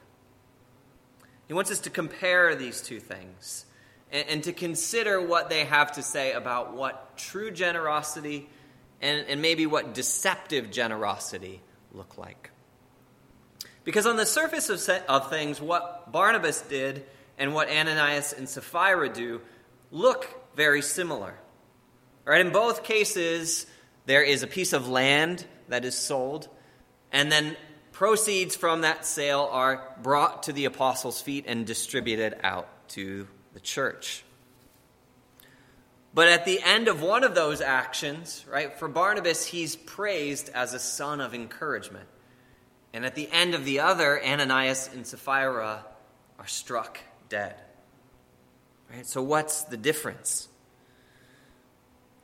He 1.52 1.54
wants 1.54 1.70
us 1.70 1.82
to 1.82 1.90
compare 1.90 2.56
these 2.56 2.82
two 2.82 3.02
things 3.02 3.66
and, 4.10 4.26
and 4.30 4.44
to 4.46 4.54
consider 4.54 5.22
what 5.22 5.50
they 5.50 5.66
have 5.66 5.92
to 5.92 6.02
say 6.02 6.32
about 6.32 6.74
what 6.74 7.18
true 7.18 7.52
generosity 7.52 8.48
and, 9.02 9.28
and 9.28 9.42
maybe 9.42 9.66
what 9.66 9.94
deceptive 9.94 10.72
generosity 10.72 11.60
look 11.92 12.18
like. 12.18 12.52
Because 13.84 14.06
on 14.06 14.16
the 14.16 14.26
surface 14.26 14.70
of, 14.70 15.04
of 15.10 15.30
things, 15.30 15.60
what 15.60 16.10
Barnabas 16.14 16.62
did 16.62 17.04
and 17.38 17.54
what 17.54 17.70
Ananias 17.70 18.32
and 18.32 18.48
Sapphira 18.48 19.10
do 19.10 19.42
look 19.92 20.34
very 20.56 20.82
similar. 20.82 21.34
Right? 22.24 22.40
In 22.40 22.54
both 22.54 22.86
cases, 22.86 23.66
there 24.06 24.24
is 24.24 24.42
a 24.42 24.48
piece 24.48 24.72
of 24.72 24.88
land 24.88 25.46
that 25.68 25.84
is 25.84 25.98
sold, 25.98 26.48
and 27.12 27.30
then 27.30 27.58
proceeds 27.92 28.56
from 28.56 28.82
that 28.82 29.06
sale 29.06 29.48
are 29.52 29.96
brought 30.02 30.44
to 30.44 30.54
the 30.54 30.66
apostles' 30.66 31.22
feet 31.22 31.46
and 31.48 31.66
distributed 31.66 32.36
out 32.44 32.68
to 32.90 33.28
the 33.54 33.60
church. 33.60 34.24
But 36.14 36.28
at 36.28 36.46
the 36.46 36.62
end 36.62 36.88
of 36.88 37.02
one 37.02 37.24
of 37.24 37.36
those 37.36 37.62
actions, 37.62 38.46
right, 38.50 38.78
for 38.78 38.88
Barnabas, 38.88 39.46
he's 39.46 39.76
praised 39.76 40.50
as 40.50 40.74
a 40.74 40.80
son 40.80 41.22
of 41.22 41.34
encouragement. 41.34 42.08
And 42.94 43.06
at 43.06 43.16
the 43.16 43.30
end 43.32 43.56
of 43.56 43.64
the 43.64 43.80
other, 43.80 44.22
Ananias 44.22 44.90
and 44.94 45.08
Sapphira 45.08 45.86
are 46.38 46.48
struck 46.48 47.00
dead. 47.30 47.56
Right? 48.94 49.06
So, 49.06 49.22
what's 49.22 49.64
the 49.64 49.78
difference? 49.78 50.50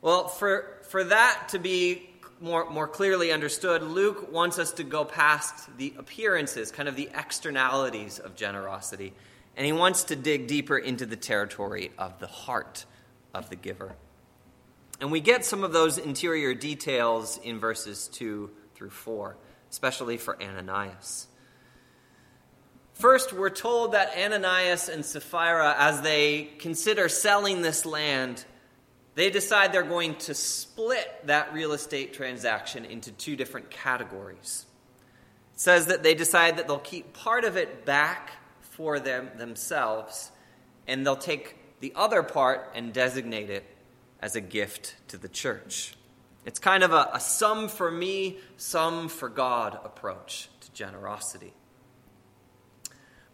Well, 0.02 0.28
for, 0.28 0.76
for 0.90 1.04
that 1.04 1.48
to 1.50 1.58
be 1.58 2.07
more, 2.40 2.68
more 2.70 2.88
clearly 2.88 3.32
understood, 3.32 3.82
Luke 3.82 4.32
wants 4.32 4.58
us 4.58 4.72
to 4.72 4.84
go 4.84 5.04
past 5.04 5.76
the 5.76 5.94
appearances, 5.98 6.70
kind 6.70 6.88
of 6.88 6.96
the 6.96 7.08
externalities 7.14 8.18
of 8.18 8.36
generosity, 8.36 9.12
and 9.56 9.66
he 9.66 9.72
wants 9.72 10.04
to 10.04 10.16
dig 10.16 10.46
deeper 10.46 10.78
into 10.78 11.06
the 11.06 11.16
territory 11.16 11.90
of 11.98 12.18
the 12.20 12.26
heart 12.26 12.84
of 13.34 13.50
the 13.50 13.56
giver. 13.56 13.96
And 15.00 15.12
we 15.12 15.20
get 15.20 15.44
some 15.44 15.64
of 15.64 15.72
those 15.72 15.98
interior 15.98 16.54
details 16.54 17.38
in 17.42 17.58
verses 17.58 18.08
2 18.08 18.50
through 18.74 18.90
4, 18.90 19.36
especially 19.70 20.16
for 20.16 20.40
Ananias. 20.42 21.28
First, 22.94 23.32
we're 23.32 23.50
told 23.50 23.92
that 23.92 24.16
Ananias 24.16 24.88
and 24.88 25.04
Sapphira, 25.04 25.76
as 25.78 26.00
they 26.02 26.50
consider 26.58 27.08
selling 27.08 27.62
this 27.62 27.86
land, 27.86 28.44
they 29.18 29.30
decide 29.30 29.72
they're 29.72 29.82
going 29.82 30.14
to 30.14 30.32
split 30.32 31.26
that 31.26 31.52
real 31.52 31.72
estate 31.72 32.12
transaction 32.12 32.84
into 32.84 33.10
two 33.10 33.34
different 33.34 33.68
categories. 33.68 34.64
It 35.54 35.60
says 35.60 35.86
that 35.86 36.04
they 36.04 36.14
decide 36.14 36.56
that 36.58 36.68
they'll 36.68 36.78
keep 36.78 37.14
part 37.14 37.44
of 37.44 37.56
it 37.56 37.84
back 37.84 38.30
for 38.60 39.00
them 39.00 39.30
themselves, 39.36 40.30
and 40.86 41.04
they'll 41.04 41.16
take 41.16 41.56
the 41.80 41.92
other 41.96 42.22
part 42.22 42.70
and 42.76 42.92
designate 42.92 43.50
it 43.50 43.64
as 44.20 44.36
a 44.36 44.40
gift 44.40 44.94
to 45.08 45.16
the 45.16 45.28
church. 45.28 45.96
It's 46.46 46.60
kind 46.60 46.84
of 46.84 46.92
a, 46.92 47.10
a 47.14 47.18
some 47.18 47.66
for 47.66 47.90
me, 47.90 48.38
some 48.56 49.08
for 49.08 49.28
God 49.28 49.80
approach 49.84 50.48
to 50.60 50.70
generosity. 50.70 51.54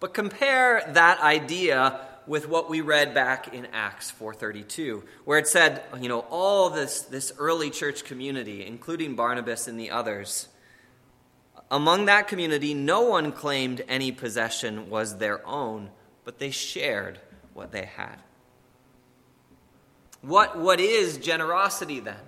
But 0.00 0.14
compare 0.14 0.82
that 0.94 1.20
idea 1.20 2.00
with 2.26 2.48
what 2.48 2.70
we 2.70 2.80
read 2.80 3.14
back 3.14 3.52
in 3.52 3.66
Acts 3.72 4.10
4:32, 4.10 5.02
where 5.24 5.38
it 5.38 5.46
said, 5.46 5.82
you 6.00 6.08
know, 6.08 6.20
all 6.30 6.70
this 6.70 7.02
this 7.02 7.32
early 7.38 7.70
church 7.70 8.04
community, 8.04 8.64
including 8.64 9.14
Barnabas 9.14 9.66
and 9.66 9.78
the 9.78 9.90
others, 9.90 10.48
among 11.70 12.04
that 12.06 12.28
community 12.28 12.74
no 12.74 13.02
one 13.02 13.32
claimed 13.32 13.82
any 13.88 14.12
possession 14.12 14.88
was 14.88 15.18
their 15.18 15.46
own, 15.46 15.90
but 16.24 16.38
they 16.38 16.50
shared 16.50 17.20
what 17.52 17.72
they 17.72 17.84
had. 17.84 18.16
What, 20.20 20.58
what 20.58 20.80
is 20.80 21.18
generosity 21.18 22.00
then? 22.00 22.20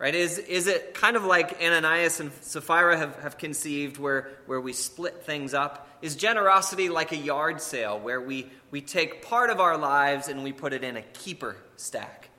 Right? 0.00 0.14
Is, 0.14 0.38
is 0.38 0.66
it 0.66 0.94
kind 0.94 1.14
of 1.14 1.26
like 1.26 1.60
Ananias 1.62 2.20
and 2.20 2.32
Sapphira 2.40 2.96
have, 2.96 3.16
have 3.16 3.36
conceived, 3.36 3.98
where, 3.98 4.30
where 4.46 4.58
we 4.58 4.72
split 4.72 5.24
things 5.24 5.52
up? 5.52 5.86
Is 6.00 6.16
generosity 6.16 6.88
like 6.88 7.12
a 7.12 7.18
yard 7.18 7.60
sale, 7.60 8.00
where 8.00 8.18
we, 8.18 8.46
we 8.70 8.80
take 8.80 9.26
part 9.26 9.50
of 9.50 9.60
our 9.60 9.76
lives 9.76 10.28
and 10.28 10.42
we 10.42 10.52
put 10.52 10.72
it 10.72 10.84
in 10.84 10.96
a 10.96 11.02
keeper 11.02 11.54
stack? 11.76 12.30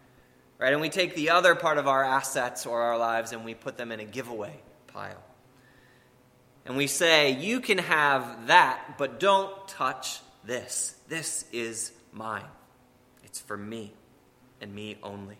Right? 0.58 0.74
And 0.74 0.82
we 0.82 0.90
take 0.90 1.14
the 1.14 1.30
other 1.30 1.54
part 1.54 1.78
of 1.78 1.88
our 1.88 2.04
assets 2.04 2.66
or 2.66 2.82
our 2.82 2.98
lives 2.98 3.32
and 3.32 3.46
we 3.46 3.54
put 3.54 3.78
them 3.78 3.92
in 3.92 4.00
a 4.00 4.06
giveaway 4.06 4.60
pile. 4.88 5.24
And 6.66 6.76
we 6.76 6.88
say, 6.88 7.34
You 7.34 7.60
can 7.60 7.78
have 7.78 8.48
that, 8.48 8.96
but 8.98 9.20
don't 9.20 9.68
touch 9.68 10.20
this. 10.44 10.96
This 11.10 11.46
is 11.52 11.92
mine, 12.12 12.44
it's 13.24 13.40
for 13.40 13.56
me 13.56 13.94
and 14.60 14.74
me 14.74 14.98
only. 15.04 15.38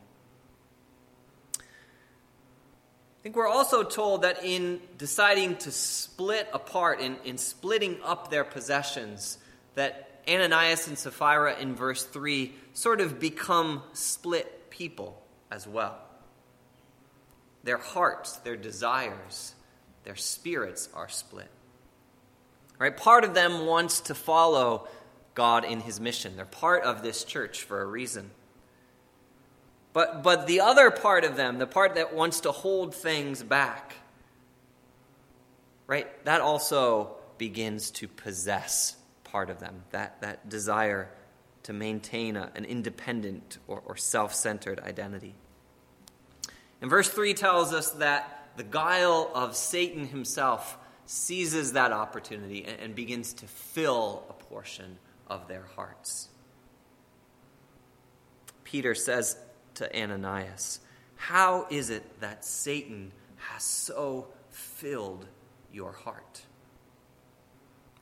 I 3.22 3.24
think 3.24 3.36
we're 3.36 3.48
also 3.48 3.84
told 3.84 4.24
that 4.24 4.44
in 4.44 4.82
deciding 4.98 5.58
to 5.58 5.72
split 5.72 6.50
apart, 6.54 7.02
in, 7.02 7.18
in 7.24 7.38
splitting 7.38 8.00
up 8.04 8.32
their 8.32 8.44
possessions, 8.44 9.38
that 9.76 10.24
Ananias 10.28 10.88
and 10.88 10.98
Sapphira 10.98 11.56
in 11.60 11.76
verse 11.76 12.04
3 12.04 12.52
sort 12.74 13.00
of 13.00 13.20
become 13.20 13.84
split 13.94 14.72
people 14.72 15.22
as 15.52 15.68
well. 15.68 16.00
Their 17.64 17.78
hearts, 17.78 18.38
their 18.38 18.58
desires, 18.58 19.54
their 20.04 20.16
spirits 20.16 20.90
are 20.96 21.08
split. 21.08 21.52
Right? 22.80 22.98
Part 22.98 23.24
of 23.24 23.36
them 23.36 23.68
wants 23.68 24.02
to 24.02 24.16
follow 24.16 24.88
God 25.36 25.64
in 25.64 25.82
his 25.82 26.00
mission. 26.00 26.38
They're 26.38 26.46
part 26.46 26.82
of 26.86 27.04
this 27.04 27.24
church 27.24 27.62
for 27.62 27.84
a 27.84 27.86
reason. 27.86 28.32
But, 29.94 30.24
but 30.24 30.48
the 30.48 30.62
other 30.62 30.90
part 30.90 31.24
of 31.26 31.36
them, 31.36 31.60
the 31.60 31.68
part 31.68 31.96
that 31.96 32.14
wants 32.14 32.42
to 32.42 32.52
hold 32.52 32.96
things 32.96 33.44
back, 33.44 33.96
right, 35.88 36.08
that 36.26 36.42
also 36.42 37.16
begins 37.38 37.92
to 37.92 38.08
possess 38.08 38.96
part 39.24 39.50
of 39.50 39.60
them, 39.60 39.84
that, 39.92 40.22
that 40.22 40.48
desire 40.48 41.10
to 41.64 41.74
maintain 41.74 42.38
a, 42.38 42.52
an 42.56 42.66
independent 42.66 43.58
or, 43.68 43.84
or 43.86 43.98
self 43.98 44.34
centered 44.34 44.80
identity. 44.80 45.36
And 46.82 46.90
verse 46.90 47.10
3 47.10 47.34
tells 47.34 47.74
us 47.74 47.92
that 47.92 48.50
the 48.58 48.64
guile 48.64 49.30
of 49.34 49.56
Satan 49.56 50.08
himself 50.08 50.78
seizes 51.06 51.74
that 51.74 51.92
opportunity 51.92 52.64
and, 52.66 52.80
and 52.80 52.96
begins 52.96 53.34
to 53.34 53.48
fill 53.48 54.24
a 54.30 54.34
portion 54.34 54.98
of 55.28 55.48
their 55.48 55.66
hearts. 55.76 56.30
Peter 58.64 58.96
says 58.96 59.38
to 59.82 60.00
Ananias, 60.00 60.80
How 61.16 61.66
is 61.70 61.90
it 61.90 62.22
that 62.22 62.46
Satan 62.46 63.12
has 63.38 63.64
so 63.64 64.28
filled 64.52 65.26
your 65.74 65.92
heart? 65.92 66.42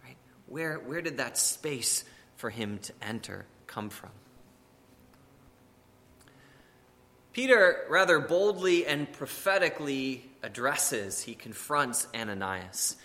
Right? 0.03 0.17
Where, 0.47 0.75
where 0.77 1.01
did 1.01 1.17
that 1.17 1.37
space 1.37 2.03
for 2.35 2.49
him 2.49 2.79
to 2.79 2.93
enter 3.01 3.45
come 3.65 3.89
from? 3.89 4.09
Peter 7.31 7.85
rather 7.89 8.19
boldly 8.19 8.85
and 8.85 9.09
prophetically 9.13 10.29
addresses, 10.43 11.21
he 11.21 11.33
confronts 11.33 12.07
Ananias. 12.13 12.97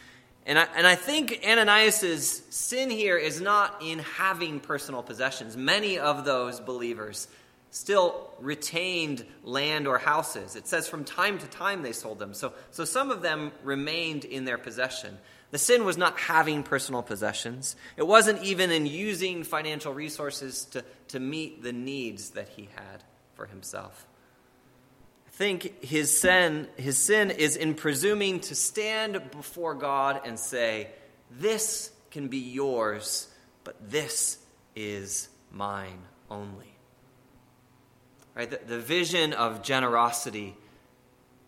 And 0.47 0.59
I, 0.59 0.67
and 0.77 0.87
I 0.87 0.97
think 0.97 1.41
Ananias' 1.47 2.43
sin 2.51 2.91
here 2.91 3.17
is 3.17 3.41
not 3.41 3.83
in 3.83 4.01
having 4.01 4.59
personal 4.59 5.03
possessions. 5.03 5.57
Many 5.57 5.99
of 5.99 6.25
those 6.25 6.59
believers 6.61 7.29
still 7.75 8.31
retained 8.39 9.25
land 9.43 9.89
or 9.89 9.99
houses. 9.99 10.55
It 10.55 10.69
says 10.69 10.87
from 10.87 11.05
time 11.05 11.41
to 11.41 11.47
time 11.49 11.83
they 11.83 11.91
sold 11.91 12.21
them. 12.21 12.33
So, 12.33 12.53
so 12.71 12.85
some 12.85 13.11
of 13.11 13.21
them 13.21 13.51
remained 13.65 14.25
in 14.25 14.45
their 14.45 14.59
possession. 14.59 15.19
The 15.51 15.59
sin 15.59 15.85
was 15.85 15.99
not 15.99 16.17
having 16.21 16.63
personal 16.63 17.03
possessions, 17.03 17.75
it 17.97 18.07
wasn't 18.07 18.43
even 18.45 18.71
in 18.71 18.87
using 18.87 19.43
financial 19.43 19.93
resources 19.93 20.67
to, 20.67 20.85
to 21.09 21.19
meet 21.19 21.65
the 21.65 21.73
needs 21.73 22.31
that 22.31 22.49
he 22.49 22.69
had 22.77 23.03
for 23.35 23.47
himself. 23.47 24.07
I 25.27 25.31
think 25.31 25.85
his 25.85 26.17
sin, 26.17 26.69
his 26.77 26.97
sin 26.97 27.33
is 27.33 27.57
in 27.57 27.75
presuming 27.75 28.39
to 28.41 28.55
stand 28.55 29.21
before 29.33 29.75
God 29.75 30.21
and 30.25 30.39
say, 30.39 30.91
This 31.29 31.91
can 32.13 32.29
be 32.29 32.39
yours, 32.39 33.29
but 33.65 33.91
this 33.91 34.39
is 34.77 35.29
mine 35.51 36.03
only. 36.31 36.74
Right? 38.35 38.51
The, 38.51 38.61
the 38.66 38.79
vision 38.79 39.33
of 39.33 39.62
generosity 39.62 40.57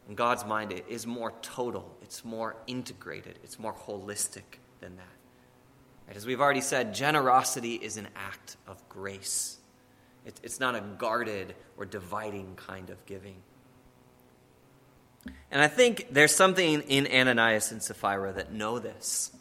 in 0.08 0.14
God's 0.14 0.44
mind 0.44 0.72
is 0.88 1.06
more 1.06 1.32
total, 1.42 1.96
it's 2.00 2.24
more 2.24 2.56
integrated, 2.66 3.38
it's 3.42 3.58
more 3.58 3.74
holistic 3.74 4.60
than 4.80 4.96
that. 4.96 5.04
Right? 6.06 6.16
As 6.16 6.24
we've 6.24 6.40
already 6.40 6.60
said, 6.60 6.94
generosity 6.94 7.74
is 7.74 7.96
an 7.96 8.08
act 8.14 8.56
of 8.68 8.88
grace. 8.88 9.58
It, 10.24 10.38
it's 10.42 10.60
not 10.60 10.76
a 10.76 10.80
guarded 10.80 11.54
or 11.76 11.84
dividing 11.84 12.54
kind 12.56 12.90
of 12.90 13.04
giving. 13.06 13.36
And 15.50 15.60
I 15.60 15.66
think 15.66 16.06
there's 16.10 16.34
something 16.34 16.82
in 16.82 17.08
Ananias 17.08 17.72
and 17.72 17.82
Sapphira 17.82 18.32
that 18.34 18.52
know 18.52 18.78
this. 18.78 19.32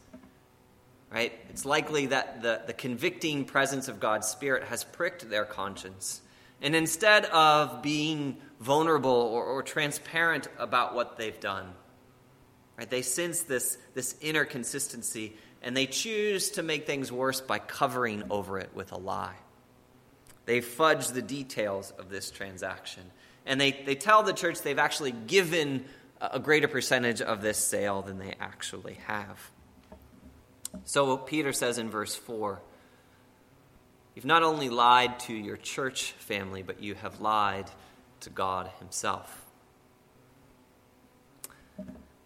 Right? 1.12 1.34
It's 1.50 1.64
likely 1.64 2.08
that 2.08 2.42
the, 2.42 2.62
the 2.66 2.74
convicting 2.74 3.46
presence 3.46 3.88
of 3.88 4.00
God's 4.00 4.28
Spirit 4.28 4.64
has 4.64 4.84
pricked 4.84 5.30
their 5.30 5.46
conscience 5.46 6.22
and 6.62 6.76
instead 6.76 7.26
of 7.26 7.82
being 7.82 8.38
vulnerable 8.60 9.12
or, 9.12 9.44
or 9.44 9.64
transparent 9.64 10.48
about 10.58 10.96
what 10.96 11.18
they've 11.18 11.40
done, 11.40 11.74
right, 12.78 12.90
they 12.90 13.02
sense 13.02 13.42
this, 13.42 13.78
this 13.94 14.16
inner 14.22 14.46
consistency 14.46 15.36
and 15.62 15.76
they 15.76 15.88
choose 15.88 16.52
to 16.52 16.64
make 16.64 16.86
things 16.86 17.12
worse 17.12 17.42
by 17.42 17.60
covering 17.60 18.24
over 18.30 18.60
it 18.60 18.70
with 18.74 18.92
a 18.92 18.98
lie. 18.98 19.36
They 20.46 20.62
fudge 20.62 21.08
the 21.08 21.24
details 21.24 21.92
of 21.98 22.10
this 22.10 22.32
transaction 22.32 23.04
and 23.46 23.60
they, 23.60 23.72
they 23.72 23.96
tell 23.96 24.24
the 24.24 24.34
church 24.34 24.62
they've 24.62 24.80
actually 24.80 25.12
given 25.12 25.86
a 26.22 26.40
greater 26.40 26.68
percentage 26.68 27.22
of 27.22 27.42
this 27.42 27.58
sale 27.58 28.02
than 28.02 28.18
they 28.18 28.36
actually 28.40 28.98
have. 29.06 29.52
So 30.84 31.18
Peter 31.18 31.54
says 31.54 31.78
in 31.78 31.90
verse 31.90 32.16
4 32.16 32.62
You've 34.16 34.26
not 34.26 34.44
only 34.44 34.70
lied 34.70 35.20
to 35.22 35.34
your 35.34 35.58
church 35.58 36.14
family, 36.14 36.64
but 36.64 36.82
you 36.82 36.96
have 36.96 37.20
lied 37.20 37.70
to 38.22 38.30
God 38.30 38.72
Himself. 38.80 39.46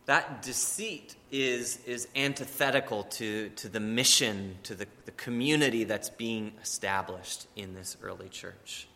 That 0.06 0.42
deceit 0.42 1.16
is, 1.32 1.80
is 1.86 2.08
antithetical 2.16 3.04
to, 3.04 3.50
to 3.50 3.68
the 3.68 3.80
mission, 3.80 4.58
to 4.64 4.76
the, 4.76 4.88
the 5.06 5.12
community 5.12 5.84
that's 5.84 6.10
being 6.10 6.54
established 6.62 7.48
in 7.56 7.74
this 7.74 7.98
early 8.02 8.30
church. 8.30 8.88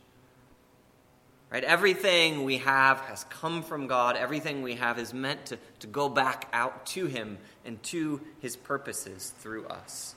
Right? 1.52 1.64
Everything 1.64 2.46
we 2.46 2.58
have 2.60 3.00
has 3.02 3.26
come 3.26 3.62
from 3.62 3.86
God. 3.86 4.16
Everything 4.16 4.64
we 4.64 4.74
have 4.76 4.98
is 4.98 5.14
meant 5.14 5.48
to, 5.48 5.60
to 5.82 5.88
go 5.88 6.10
back 6.10 6.50
out 6.52 6.88
to 6.88 7.06
Him 7.06 7.38
and 7.64 7.82
to 7.84 8.22
His 8.40 8.56
purposes 8.56 9.34
through 9.38 9.68
us. 9.68 10.16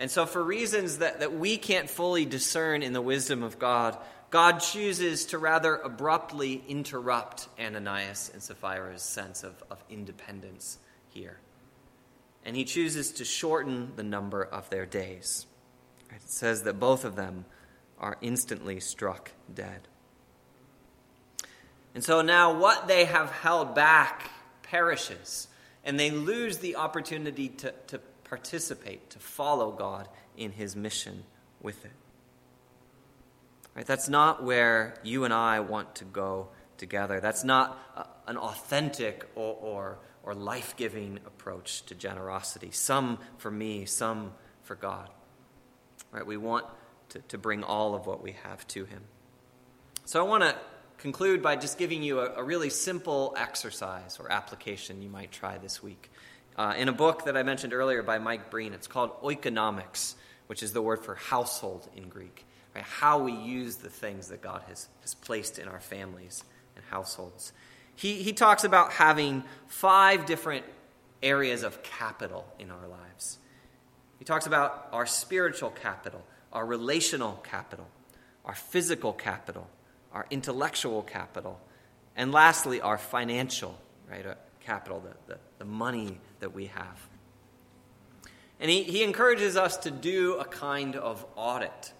And 0.00 0.10
so, 0.10 0.24
for 0.24 0.42
reasons 0.42 0.98
that, 0.98 1.20
that 1.20 1.34
we 1.34 1.58
can't 1.58 1.88
fully 1.88 2.24
discern 2.24 2.82
in 2.82 2.94
the 2.94 3.02
wisdom 3.02 3.42
of 3.42 3.58
God, 3.58 3.98
God 4.30 4.58
chooses 4.58 5.26
to 5.26 5.38
rather 5.38 5.76
abruptly 5.76 6.64
interrupt 6.66 7.48
Ananias 7.60 8.30
and 8.32 8.42
Sapphira's 8.42 9.02
sense 9.02 9.44
of, 9.44 9.62
of 9.70 9.84
independence 9.90 10.78
here. 11.10 11.38
And 12.46 12.56
he 12.56 12.64
chooses 12.64 13.12
to 13.12 13.26
shorten 13.26 13.92
the 13.96 14.02
number 14.02 14.42
of 14.42 14.70
their 14.70 14.86
days. 14.86 15.46
It 16.08 16.22
says 16.22 16.62
that 16.62 16.80
both 16.80 17.04
of 17.04 17.14
them 17.14 17.44
are 17.98 18.16
instantly 18.22 18.80
struck 18.80 19.30
dead. 19.52 19.80
And 21.94 22.02
so 22.02 22.22
now 22.22 22.58
what 22.58 22.88
they 22.88 23.04
have 23.04 23.30
held 23.30 23.74
back 23.74 24.30
perishes, 24.62 25.48
and 25.84 26.00
they 26.00 26.10
lose 26.10 26.58
the 26.58 26.76
opportunity 26.76 27.48
to, 27.48 27.74
to 27.88 28.00
participate, 28.30 29.10
to 29.10 29.18
follow 29.18 29.72
God 29.72 30.08
in 30.36 30.52
his 30.52 30.74
mission 30.74 31.24
with 31.60 31.84
it. 31.84 31.90
Right? 33.74 33.84
That's 33.84 34.08
not 34.08 34.42
where 34.42 34.94
you 35.02 35.24
and 35.24 35.34
I 35.34 35.60
want 35.60 35.96
to 35.96 36.04
go 36.04 36.48
together. 36.78 37.20
That's 37.20 37.44
not 37.44 37.78
a, 37.96 38.30
an 38.30 38.36
authentic 38.36 39.28
or, 39.34 39.56
or, 39.60 39.98
or 40.22 40.34
life 40.34 40.76
giving 40.76 41.18
approach 41.26 41.84
to 41.86 41.94
generosity. 41.94 42.70
Some 42.70 43.18
for 43.36 43.50
me, 43.50 43.84
some 43.84 44.32
for 44.62 44.76
God. 44.76 45.10
Right? 46.12 46.24
We 46.24 46.36
want 46.36 46.66
to, 47.10 47.18
to 47.18 47.36
bring 47.36 47.64
all 47.64 47.96
of 47.96 48.06
what 48.06 48.22
we 48.22 48.36
have 48.44 48.66
to 48.68 48.84
Him. 48.84 49.02
So 50.04 50.24
I 50.24 50.28
want 50.28 50.44
to 50.44 50.56
conclude 50.98 51.42
by 51.42 51.56
just 51.56 51.78
giving 51.78 52.02
you 52.02 52.20
a, 52.20 52.34
a, 52.36 52.42
really 52.44 52.70
simple 52.70 53.34
exercise 53.36 54.18
or 54.20 54.30
application 54.30 55.02
you 55.02 55.08
might 55.08 55.32
try 55.32 55.58
this 55.58 55.82
week. 55.82 56.10
Uh, 56.56 56.74
in 56.76 56.88
a 56.88 56.92
book 56.92 57.24
that 57.24 57.36
I 57.36 57.42
mentioned 57.42 57.72
earlier 57.72 58.02
by 58.02 58.18
Mike 58.18 58.50
Breen, 58.50 58.72
it's 58.72 58.86
called 58.86 59.20
Oikonomics, 59.22 60.14
which 60.46 60.62
is 60.62 60.72
the 60.72 60.82
word 60.82 61.04
for 61.04 61.14
household 61.14 61.88
in 61.96 62.08
Greek. 62.08 62.44
Right? 62.74 62.84
How 62.84 63.18
we 63.18 63.32
use 63.32 63.76
the 63.76 63.88
things 63.88 64.28
that 64.28 64.42
God 64.42 64.62
has, 64.68 64.88
has 65.00 65.14
placed 65.14 65.58
in 65.58 65.68
our 65.68 65.80
families 65.80 66.44
and 66.76 66.84
households. 66.90 67.52
He, 67.96 68.22
he 68.22 68.32
talks 68.32 68.64
about 68.64 68.92
having 68.92 69.44
five 69.66 70.26
different 70.26 70.64
areas 71.22 71.62
of 71.62 71.82
capital 71.82 72.46
in 72.58 72.70
our 72.70 72.88
lives. 72.88 73.38
He 74.18 74.24
talks 74.24 74.46
about 74.46 74.88
our 74.92 75.06
spiritual 75.06 75.70
capital, 75.70 76.24
our 76.52 76.64
relational 76.64 77.40
capital, 77.42 77.86
our 78.44 78.54
physical 78.54 79.12
capital, 79.12 79.68
our 80.12 80.26
intellectual 80.30 81.02
capital, 81.02 81.60
and 82.16 82.32
lastly, 82.32 82.80
our 82.80 82.98
financial 82.98 83.78
right, 84.10 84.26
capital, 84.60 85.00
the, 85.00 85.34
the, 85.34 85.40
the 85.58 85.64
money 85.64 86.18
that 86.40 86.54
we 86.54 86.66
have. 86.66 87.08
And 88.60 88.70
he, 88.70 88.82
he 88.82 89.02
encourages 89.02 89.56
us 89.56 89.78
to 89.78 89.90
do 89.90 90.36
a 90.36 90.44
kind 90.44 90.96
of 90.96 91.24
audit. 91.34 91.92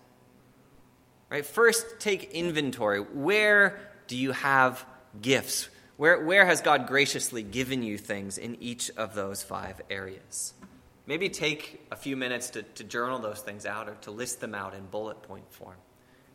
Right? 1.30 1.46
First, 1.46 2.00
take 2.00 2.32
inventory. 2.32 3.00
Where 3.00 3.78
do 4.08 4.16
you 4.16 4.32
have 4.32 4.84
gifts? 5.22 5.68
Where, 5.96 6.24
where 6.24 6.44
has 6.44 6.60
God 6.60 6.86
graciously 6.86 7.42
given 7.42 7.82
you 7.82 7.96
things 7.96 8.38
in 8.38 8.56
each 8.60 8.90
of 8.96 9.14
those 9.14 9.42
five 9.42 9.80
areas? 9.90 10.54
Maybe 11.06 11.28
take 11.28 11.86
a 11.90 11.96
few 11.96 12.16
minutes 12.16 12.50
to, 12.50 12.62
to 12.62 12.84
journal 12.84 13.18
those 13.18 13.40
things 13.40 13.66
out 13.66 13.88
or 13.88 13.94
to 14.02 14.10
list 14.10 14.40
them 14.40 14.54
out 14.54 14.74
in 14.74 14.86
bullet 14.86 15.22
point 15.22 15.50
form. 15.52 15.76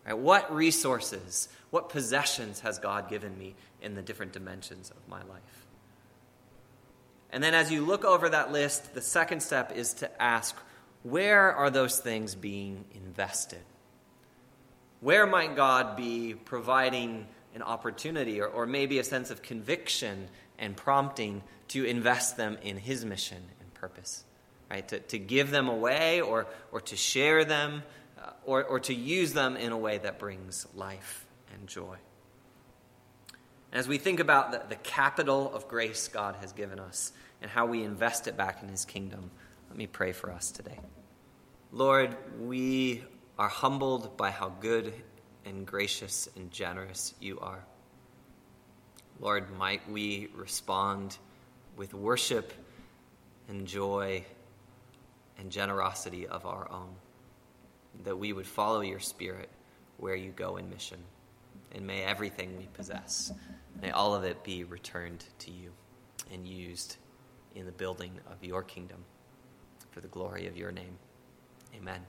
Right? 0.05 0.17
What 0.17 0.53
resources, 0.53 1.49
what 1.69 1.89
possessions 1.89 2.59
has 2.61 2.79
God 2.79 3.09
given 3.09 3.37
me 3.37 3.55
in 3.81 3.95
the 3.95 4.01
different 4.01 4.33
dimensions 4.33 4.91
of 4.91 5.07
my 5.07 5.21
life? 5.23 5.64
And 7.31 7.43
then 7.43 7.53
as 7.53 7.71
you 7.71 7.85
look 7.85 8.05
over 8.05 8.29
that 8.29 8.51
list, 8.51 8.93
the 8.93 9.01
second 9.01 9.41
step 9.41 9.71
is 9.75 9.93
to 9.95 10.21
ask 10.21 10.55
where 11.03 11.53
are 11.53 11.69
those 11.69 11.99
things 11.99 12.33
being 12.35 12.85
invested? 12.93 13.61
Where 15.01 15.27
might 15.27 15.55
God 15.55 15.95
be 15.95 16.33
providing 16.33 17.27
an 17.53 17.61
opportunity 17.61 18.41
or, 18.41 18.47
or 18.47 18.65
maybe 18.65 18.99
a 18.99 19.03
sense 19.03 19.29
of 19.29 19.41
conviction 19.41 20.27
and 20.57 20.75
prompting 20.75 21.43
to 21.69 21.83
invest 21.83 22.37
them 22.37 22.57
in 22.61 22.77
His 22.77 23.05
mission 23.05 23.43
and 23.59 23.73
purpose? 23.73 24.23
right? 24.69 24.87
To, 24.89 24.99
to 24.99 25.19
give 25.19 25.51
them 25.51 25.67
away 25.67 26.21
or, 26.21 26.47
or 26.71 26.81
to 26.81 26.95
share 26.95 27.45
them 27.45 27.83
uh, 28.21 28.31
or, 28.45 28.63
or 28.63 28.79
to 28.81 28.93
use 28.93 29.33
them 29.33 29.55
in 29.57 29.71
a 29.71 29.77
way 29.77 29.97
that 29.97 30.19
brings 30.19 30.67
life 30.75 31.25
and 31.53 31.67
joy. 31.67 31.97
As 33.75 33.87
we 33.87 33.97
think 33.97 34.19
about 34.19 34.51
the, 34.51 34.61
the 34.69 34.75
capital 34.75 35.53
of 35.53 35.67
grace 35.67 36.07
God 36.07 36.35
has 36.41 36.53
given 36.53 36.79
us 36.79 37.11
and 37.41 37.51
how 37.51 37.65
we 37.65 37.83
invest 37.83 38.27
it 38.27 38.37
back 38.37 38.63
in 38.63 38.69
His 38.69 38.85
kingdom, 38.85 39.29
let 39.69 39.77
me 39.77 39.85
pray 39.87 40.13
for 40.13 40.31
us 40.31 40.49
today. 40.49 40.79
Lord, 41.71 42.15
we 42.39 43.03
are 43.37 43.49
humbled 43.49 44.15
by 44.15 44.31
how 44.31 44.49
good 44.61 44.93
and 45.45 45.65
gracious 45.65 46.29
and 46.35 46.49
generous 46.51 47.13
you 47.19 47.39
are. 47.39 47.65
Lord, 49.19 49.55
might 49.57 49.87
we 49.89 50.29
respond 50.33 51.17
with 51.75 51.93
worship 51.93 52.53
and 53.49 53.67
joy 53.67 54.23
and 55.37 55.51
generosity 55.51 56.27
of 56.27 56.45
our 56.45 56.69
own, 56.71 56.95
that 58.03 58.17
we 58.17 58.33
would 58.33 58.47
follow 58.47 58.81
your 58.81 58.99
Spirit 58.99 59.49
where 59.97 60.15
you 60.15 60.31
go 60.31 60.57
in 60.57 60.69
mission. 60.69 60.99
And 61.73 61.85
may 61.85 62.03
everything 62.03 62.57
we 62.57 62.67
possess, 62.73 63.33
may 63.81 63.91
all 63.91 64.13
of 64.15 64.23
it 64.23 64.43
be 64.43 64.63
returned 64.63 65.25
to 65.39 65.51
you 65.51 65.71
and 66.31 66.47
used 66.47 66.97
in 67.55 67.65
the 67.65 67.71
building 67.71 68.11
of 68.31 68.43
your 68.43 68.63
kingdom 68.63 69.03
for 69.91 70.01
the 70.01 70.07
glory 70.07 70.47
of 70.47 70.57
your 70.57 70.71
name. 70.71 70.97
Amen. 71.75 72.01